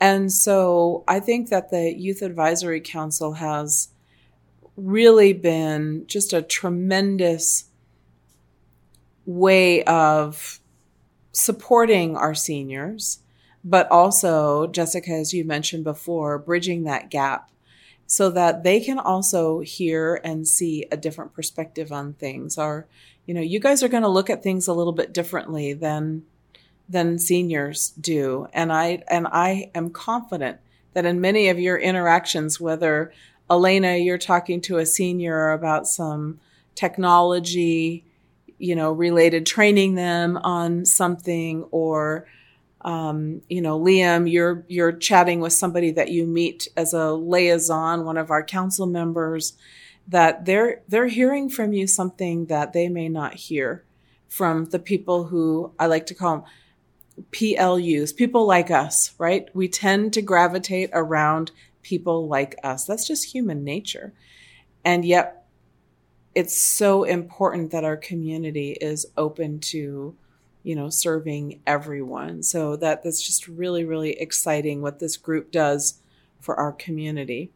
And 0.00 0.32
so 0.32 1.04
I 1.06 1.20
think 1.20 1.50
that 1.50 1.70
the 1.70 1.92
Youth 1.92 2.22
Advisory 2.22 2.80
Council 2.80 3.34
has 3.34 3.88
really 4.76 5.32
been 5.32 6.04
just 6.06 6.32
a 6.32 6.40
tremendous 6.40 7.64
way 9.26 9.84
of 9.84 10.60
supporting 11.32 12.16
our 12.16 12.34
seniors 12.34 13.20
but 13.64 13.90
also, 13.90 14.66
Jessica, 14.68 15.10
as 15.12 15.34
you 15.34 15.44
mentioned 15.44 15.84
before, 15.84 16.38
bridging 16.38 16.84
that 16.84 17.10
gap 17.10 17.50
so 18.06 18.30
that 18.30 18.64
they 18.64 18.80
can 18.80 18.98
also 18.98 19.60
hear 19.60 20.20
and 20.24 20.48
see 20.48 20.86
a 20.90 20.96
different 20.96 21.34
perspective 21.34 21.92
on 21.92 22.14
things. 22.14 22.56
Or, 22.56 22.88
you 23.26 23.34
know, 23.34 23.40
you 23.40 23.60
guys 23.60 23.82
are 23.82 23.88
going 23.88 24.02
to 24.02 24.08
look 24.08 24.30
at 24.30 24.42
things 24.42 24.66
a 24.66 24.72
little 24.72 24.92
bit 24.92 25.12
differently 25.12 25.72
than 25.74 26.24
than 26.90 27.18
seniors 27.18 27.90
do, 28.00 28.48
and 28.52 28.72
I 28.72 29.02
and 29.08 29.26
I 29.30 29.70
am 29.74 29.90
confident 29.90 30.58
that 30.94 31.06
in 31.06 31.20
many 31.20 31.48
of 31.48 31.58
your 31.58 31.78
interactions, 31.78 32.60
whether 32.60 33.12
Elena, 33.48 33.96
you're 33.96 34.18
talking 34.18 34.60
to 34.62 34.78
a 34.78 34.86
senior 34.86 35.52
about 35.52 35.86
some 35.86 36.40
technology, 36.74 38.04
you 38.58 38.74
know, 38.74 38.92
related, 38.92 39.46
training 39.46 39.94
them 39.94 40.36
on 40.38 40.84
something, 40.84 41.64
or 41.70 42.26
Um, 42.82 43.42
you 43.48 43.60
know, 43.60 43.78
Liam, 43.78 44.24
you're 44.32 44.64
you're 44.68 44.98
chatting 45.08 45.42
with 45.42 45.52
somebody 45.52 45.92
that 45.92 46.08
you 46.08 46.26
meet 46.26 46.68
as 46.76 46.94
a 46.94 47.12
liaison, 47.12 48.06
one 48.06 48.20
of 48.20 48.30
our 48.30 48.42
council 48.42 48.86
members, 48.86 49.52
that 50.08 50.46
they're 50.46 50.80
they're 50.88 51.12
hearing 51.18 51.50
from 51.50 51.72
you 51.74 51.86
something 51.86 52.46
that 52.46 52.72
they 52.72 52.88
may 52.88 53.08
not 53.08 53.34
hear 53.34 53.84
from 54.28 54.64
the 54.70 54.78
people 54.78 55.24
who 55.24 55.72
I 55.78 55.86
like 55.88 56.06
to 56.06 56.14
call 56.14 56.32
them 56.36 56.44
PLUs, 57.32 58.14
people 58.14 58.46
like 58.46 58.70
us, 58.70 59.14
right? 59.18 59.48
We 59.54 59.68
tend 59.68 60.12
to 60.14 60.22
gravitate 60.22 60.90
around 60.92 61.50
people 61.82 62.28
like 62.28 62.56
us. 62.62 62.84
That's 62.84 63.06
just 63.06 63.32
human 63.32 63.64
nature. 63.64 64.12
And 64.84 65.04
yet, 65.04 65.46
it's 66.34 66.60
so 66.60 67.04
important 67.04 67.72
that 67.72 67.84
our 67.84 67.96
community 67.96 68.72
is 68.80 69.06
open 69.16 69.58
to, 69.60 70.14
you 70.62 70.76
know, 70.76 70.88
serving 70.88 71.60
everyone. 71.66 72.42
So 72.42 72.76
that 72.76 73.02
that's 73.02 73.22
just 73.22 73.48
really, 73.48 73.84
really 73.84 74.12
exciting 74.12 74.80
what 74.80 75.00
this 75.00 75.16
group 75.16 75.50
does 75.50 76.00
for 76.40 76.56
our 76.56 76.72
community. 76.72 77.50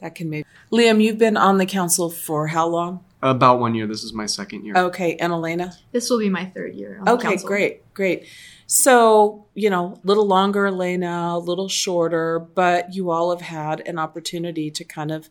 That 0.00 0.14
can 0.14 0.30
maybe 0.30 0.46
Liam, 0.70 1.02
you've 1.02 1.18
been 1.18 1.36
on 1.36 1.58
the 1.58 1.66
council 1.66 2.10
for 2.10 2.48
how 2.48 2.68
long? 2.68 3.04
About 3.20 3.58
one 3.58 3.74
year. 3.74 3.86
This 3.86 4.04
is 4.04 4.12
my 4.12 4.26
second 4.26 4.64
year. 4.64 4.76
Okay, 4.76 5.16
and 5.16 5.32
Elena? 5.32 5.74
This 5.90 6.08
will 6.08 6.20
be 6.20 6.28
my 6.28 6.44
third 6.44 6.74
year. 6.74 7.00
On 7.00 7.08
okay, 7.08 7.36
great, 7.36 7.92
great. 7.92 8.26
So, 8.66 9.46
you 9.54 9.70
know, 9.70 9.98
a 10.02 10.06
little 10.06 10.26
longer, 10.26 10.66
Elena, 10.66 11.32
a 11.32 11.38
little 11.38 11.68
shorter, 11.68 12.38
but 12.38 12.94
you 12.94 13.10
all 13.10 13.30
have 13.30 13.40
had 13.40 13.80
an 13.88 13.98
opportunity 13.98 14.70
to 14.70 14.84
kind 14.84 15.10
of 15.10 15.30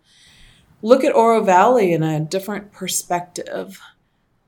look 0.82 1.04
at 1.04 1.16
Oro 1.16 1.42
Valley 1.44 1.94
in 1.94 2.04
a 2.04 2.20
different 2.20 2.74
perspective. 2.74 3.80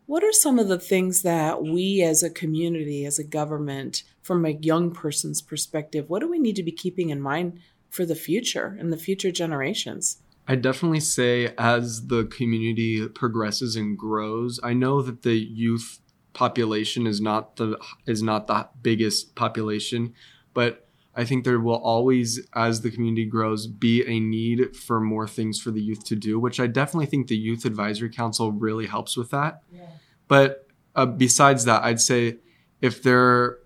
What 0.06 0.24
are 0.24 0.34
some 0.34 0.60
of 0.60 0.68
the 0.68 0.80
things 0.80 1.22
that 1.22 1.64
we 1.64 2.02
as 2.02 2.24
a 2.24 2.30
community, 2.30 3.06
as 3.06 3.20
a 3.20 3.24
government, 3.24 4.04
from 4.22 4.46
a 4.46 4.50
young 4.50 4.92
person's 4.92 5.42
perspective, 5.42 6.10
what 6.10 6.20
do 6.20 6.30
we 6.30 6.40
need 6.40 6.56
to 6.56 6.64
be 6.64 6.72
keeping 6.72 7.10
in 7.10 7.22
mind 7.22 7.60
for 7.90 8.06
the 8.06 8.16
future 8.16 8.76
and 8.80 8.92
the 8.92 8.98
future 8.98 9.32
generations? 9.32 10.18
I 10.50 10.56
definitely 10.56 11.00
say 11.00 11.54
as 11.60 12.08
the 12.08 12.26
community 12.26 13.08
progresses 13.08 13.76
and 13.76 13.96
grows, 13.96 14.60
I 14.64 14.74
know 14.74 15.04
that 15.04 15.22
the 15.22 15.38
youth 15.38 16.00
population 16.34 17.06
is 17.06 17.22
not 17.22 17.58
the 17.58 17.78
is 18.08 18.24
not 18.24 18.48
the 18.48 18.68
biggest 18.82 19.36
population, 19.36 20.16
but 20.56 20.88
I 21.16 21.24
think 21.24 21.44
there 21.44 21.60
will 21.60 21.78
always, 21.78 22.48
as 22.56 22.82
the 22.82 22.90
community 22.90 23.26
grows, 23.26 23.68
be 23.68 24.04
a 24.08 24.20
need 24.20 24.76
for 24.76 25.00
more 25.00 25.28
things 25.28 25.60
for 25.60 25.70
the 25.70 25.82
youth 25.82 26.04
to 26.06 26.16
do, 26.16 26.40
which 26.40 26.60
I 26.60 26.66
definitely 26.66 27.08
think 27.08 27.28
the 27.28 27.38
Youth 27.38 27.66
Advisory 27.66 28.10
Council 28.10 28.52
really 28.52 28.88
helps 28.88 29.18
with 29.18 29.30
that. 29.30 29.62
Yeah. 29.72 29.82
But 30.28 30.68
uh, 30.96 31.06
besides 31.06 31.66
that, 31.66 31.84
I'd 31.84 32.02
say 32.02 32.38
if 32.82 33.04
there 33.04 33.60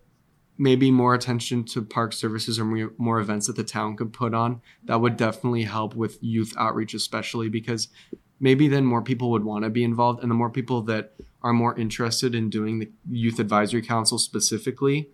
maybe 0.57 0.91
more 0.91 1.15
attention 1.15 1.63
to 1.63 1.81
park 1.81 2.13
services 2.13 2.59
or 2.59 2.65
more, 2.97 3.19
events 3.19 3.47
that 3.47 3.55
the 3.55 3.63
town 3.63 3.95
could 3.95 4.13
put 4.13 4.33
on, 4.33 4.61
that 4.83 5.01
would 5.01 5.17
definitely 5.17 5.63
help 5.63 5.95
with 5.95 6.17
youth 6.21 6.53
outreach, 6.57 6.93
especially 6.93 7.49
because 7.49 7.87
maybe 8.39 8.67
then 8.67 8.85
more 8.85 9.01
people 9.01 9.31
would 9.31 9.43
want 9.43 9.63
to 9.63 9.69
be 9.69 9.83
involved 9.83 10.21
and 10.21 10.29
the 10.29 10.35
more 10.35 10.49
people 10.49 10.81
that 10.81 11.13
are 11.41 11.53
more 11.53 11.77
interested 11.79 12.35
in 12.35 12.49
doing 12.49 12.79
the 12.79 12.91
youth 13.09 13.39
advisory 13.39 13.81
council 13.81 14.17
specifically 14.17 15.09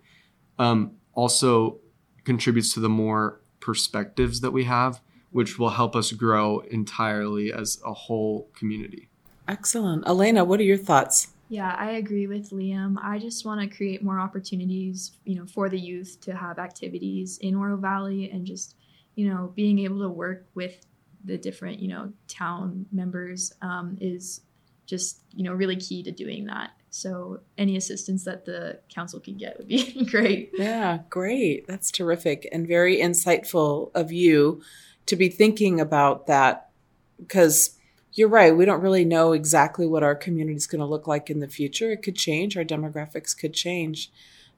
um, 0.58 0.92
also 1.14 1.78
contributes 2.24 2.74
to 2.74 2.80
the 2.80 2.88
more 2.88 3.40
perspectives 3.60 4.40
that 4.40 4.50
we 4.50 4.64
have 4.64 5.00
which 5.30 5.58
will 5.60 5.70
help 5.70 5.94
us 5.94 6.10
grow 6.10 6.58
entirely 6.70 7.52
as 7.52 7.80
a 7.86 7.92
whole 7.92 8.50
community. 8.52 9.08
Excellent. 9.46 10.04
Elena 10.08 10.44
what 10.44 10.58
are 10.58 10.64
your 10.64 10.76
thoughts 10.76 11.28
yeah, 11.50 11.74
I 11.76 11.92
agree 11.92 12.28
with 12.28 12.50
Liam. 12.50 12.96
I 13.02 13.18
just 13.18 13.44
want 13.44 13.60
to 13.60 13.76
create 13.76 14.04
more 14.04 14.20
opportunities, 14.20 15.16
you 15.24 15.34
know, 15.34 15.46
for 15.46 15.68
the 15.68 15.78
youth 15.78 16.18
to 16.20 16.32
have 16.32 16.60
activities 16.60 17.38
in 17.38 17.56
Oro 17.56 17.76
Valley 17.76 18.30
and 18.30 18.46
just, 18.46 18.76
you 19.16 19.28
know, 19.28 19.52
being 19.56 19.80
able 19.80 19.98
to 20.02 20.08
work 20.08 20.46
with 20.54 20.86
the 21.24 21.36
different, 21.36 21.80
you 21.80 21.88
know, 21.88 22.12
town 22.28 22.86
members 22.92 23.52
um, 23.62 23.98
is 24.00 24.42
just, 24.86 25.22
you 25.34 25.42
know, 25.42 25.52
really 25.52 25.74
key 25.74 26.04
to 26.04 26.12
doing 26.12 26.46
that. 26.46 26.70
So 26.90 27.40
any 27.58 27.76
assistance 27.76 28.22
that 28.24 28.44
the 28.44 28.78
council 28.88 29.18
can 29.18 29.36
get 29.36 29.58
would 29.58 29.66
be 29.66 30.04
great. 30.08 30.52
Yeah, 30.56 31.00
great. 31.10 31.66
That's 31.66 31.90
terrific 31.90 32.48
and 32.52 32.64
very 32.64 32.98
insightful 32.98 33.90
of 33.92 34.12
you 34.12 34.62
to 35.06 35.16
be 35.16 35.28
thinking 35.28 35.80
about 35.80 36.28
that 36.28 36.70
because 37.18 37.76
you're 38.20 38.28
right. 38.28 38.54
We 38.54 38.66
don't 38.66 38.82
really 38.82 39.06
know 39.06 39.32
exactly 39.32 39.86
what 39.86 40.02
our 40.02 40.14
community 40.14 40.54
is 40.54 40.66
going 40.66 40.80
to 40.80 40.84
look 40.84 41.06
like 41.06 41.30
in 41.30 41.40
the 41.40 41.48
future. 41.48 41.90
It 41.90 42.02
could 42.02 42.16
change, 42.16 42.54
our 42.54 42.64
demographics 42.64 43.34
could 43.34 43.54
change, 43.54 44.12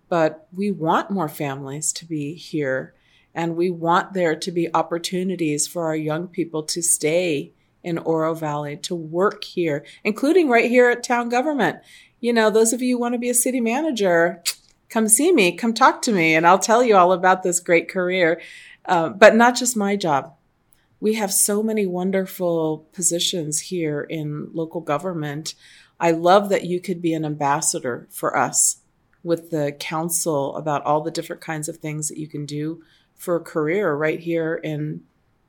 but 0.09 0.49
we 0.53 0.73
want 0.73 1.13
more 1.13 1.29
families 1.29 1.93
to 1.93 2.05
be 2.05 2.35
here. 2.35 2.93
And 3.33 3.55
we 3.55 3.71
want 3.71 4.15
there 4.15 4.35
to 4.35 4.51
be 4.51 4.75
opportunities 4.75 5.69
for 5.69 5.87
our 5.87 5.95
young 5.95 6.27
people 6.27 6.65
to 6.65 6.83
stay 6.83 7.53
in 7.85 7.99
Oro 7.99 8.35
Valley, 8.35 8.77
to 8.79 8.97
work 8.97 9.45
here, 9.45 9.87
including 10.03 10.49
right 10.49 10.69
here 10.69 10.91
at 10.91 11.05
town 11.05 11.29
government. 11.29 11.79
You 12.19 12.33
know, 12.33 12.51
those 12.51 12.73
of 12.73 12.83
you 12.83 12.97
who 12.97 13.01
want 13.01 13.15
to 13.15 13.19
be 13.21 13.31
a 13.31 13.35
city 13.35 13.61
manager, 13.61 14.43
come 14.89 15.07
see 15.07 15.31
me, 15.31 15.53
come 15.57 15.73
talk 15.73 16.03
to 16.03 16.13
me, 16.13 16.35
and 16.35 16.49
I'll 16.49 16.59
tell 16.59 16.83
you 16.83 16.97
all 16.97 17.13
about 17.13 17.45
this 17.45 17.61
great 17.61 17.89
career. 17.89 18.43
Uh, 18.85 19.11
but 19.11 19.37
not 19.37 19.55
just 19.55 19.77
my 19.77 19.95
job 19.95 20.35
we 21.03 21.15
have 21.15 21.33
so 21.33 21.65
many 21.65 21.85
wonderful 21.85 22.87
positions 22.93 23.59
here 23.59 24.03
in 24.03 24.49
local 24.53 24.81
government. 24.81 25.57
I 25.99 26.13
love 26.13 26.49
that 26.51 26.65
you 26.65 26.79
could 26.79 27.03
be 27.03 27.13
an 27.13 27.25
ambassador 27.25 28.07
for 28.09 28.37
us 28.37 28.77
with 29.25 29.51
the 29.51 29.77
council 29.81 30.55
about 30.55 30.85
all 30.85 31.01
the 31.01 31.11
different 31.11 31.43
kinds 31.43 31.69
of 31.69 31.79
things 31.79 32.07
that 32.07 32.19
you 32.19 32.29
can 32.29 32.47
do 32.47 32.85
for 33.17 33.35
a 33.35 33.41
career 33.41 33.93
right 33.93 34.21
here 34.21 34.55
in 34.55 35.03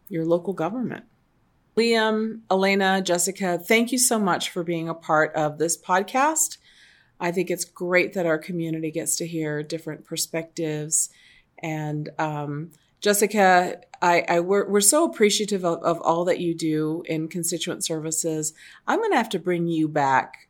your 0.09 0.25
local 0.25 0.53
government. 0.53 1.05
Liam, 1.77 2.39
Elena, 2.49 2.99
Jessica, 3.03 3.59
thank 3.59 3.91
you 3.91 3.99
so 3.99 4.17
much 4.17 4.49
for 4.49 4.63
being 4.63 4.89
a 4.89 4.95
part 4.95 5.35
of 5.35 5.59
this 5.59 5.79
podcast. 5.79 6.57
I 7.19 7.31
think 7.31 7.51
it's 7.51 7.63
great 7.63 8.13
that 8.13 8.25
our 8.25 8.39
community 8.39 8.89
gets 8.89 9.17
to 9.17 9.27
hear 9.27 9.61
different 9.61 10.03
perspectives. 10.03 11.09
And 11.61 12.09
um, 12.17 12.71
Jessica, 13.03 13.81
I, 14.01 14.23
I 14.29 14.39
we're, 14.39 14.67
we're 14.67 14.81
so 14.81 15.03
appreciative 15.03 15.65
of, 15.65 15.83
of 15.83 15.99
all 16.01 16.23
that 16.25 16.39
you 16.39 16.55
do 16.55 17.03
in 17.05 17.27
constituent 17.27 17.83
services. 17.83 18.53
I'm 18.87 18.99
going 18.99 19.11
to 19.11 19.17
have 19.17 19.29
to 19.29 19.39
bring 19.39 19.67
you 19.67 19.89
back 19.89 20.47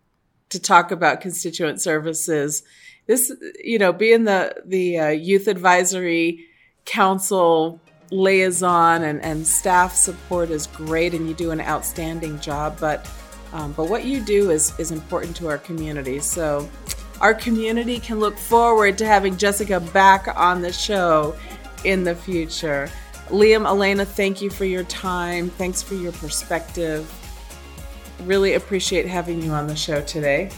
to 0.49 0.59
talk 0.59 0.91
about 0.91 1.19
constituent 1.19 1.81
services. 1.81 2.61
This, 3.07 3.33
you 3.61 3.79
know, 3.79 3.91
being 3.91 4.25
the 4.25 4.55
the 4.65 4.99
uh, 4.99 5.07
youth 5.09 5.47
advisory 5.47 6.45
council 6.85 7.81
liaison 8.11 9.01
and, 9.01 9.19
and 9.23 9.47
staff 9.47 9.95
support 9.95 10.51
is 10.51 10.67
great, 10.67 11.15
and 11.15 11.27
you 11.27 11.33
do 11.33 11.49
an 11.49 11.59
outstanding 11.59 12.39
job. 12.39 12.77
But 12.79 13.09
um, 13.51 13.71
but 13.73 13.89
what 13.89 14.05
you 14.05 14.21
do 14.21 14.51
is 14.51 14.77
is 14.79 14.91
important 14.91 15.35
to 15.37 15.47
our 15.47 15.57
community. 15.57 16.19
So 16.19 16.69
our 17.19 17.33
community 17.33 17.99
can 17.99 18.19
look 18.19 18.37
forward 18.37 18.99
to 18.99 19.07
having 19.07 19.37
Jessica 19.37 19.79
back 19.79 20.27
on 20.35 20.61
the 20.61 20.71
show 20.71 21.35
in 21.85 22.03
the 22.03 22.15
future. 22.15 22.89
Liam, 23.29 23.65
Elena, 23.65 24.05
thank 24.05 24.41
you 24.41 24.49
for 24.49 24.65
your 24.65 24.83
time. 24.83 25.49
Thanks 25.49 25.81
for 25.81 25.95
your 25.95 26.11
perspective. 26.13 27.11
Really 28.23 28.53
appreciate 28.53 29.07
having 29.07 29.41
you 29.41 29.51
on 29.51 29.67
the 29.67 29.75
show 29.75 30.01
today. 30.01 30.49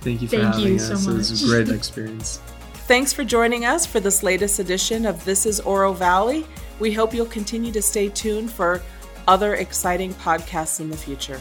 Thank 0.00 0.22
you 0.22 0.28
for 0.28 0.36
thank 0.36 0.54
having 0.54 0.68
you 0.68 0.74
us. 0.76 1.04
So 1.04 1.10
it 1.10 1.14
was 1.14 1.42
a 1.42 1.46
great 1.46 1.68
experience. 1.76 2.40
Thanks 2.86 3.12
for 3.12 3.24
joining 3.24 3.64
us 3.64 3.86
for 3.86 4.00
this 4.00 4.22
latest 4.22 4.58
edition 4.58 5.06
of 5.06 5.24
This 5.24 5.46
is 5.46 5.60
Oro 5.60 5.92
Valley. 5.92 6.46
We 6.78 6.92
hope 6.92 7.14
you'll 7.14 7.26
continue 7.26 7.72
to 7.72 7.82
stay 7.82 8.08
tuned 8.08 8.50
for 8.50 8.82
other 9.28 9.54
exciting 9.54 10.12
podcasts 10.14 10.80
in 10.80 10.90
the 10.90 10.96
future. 10.96 11.40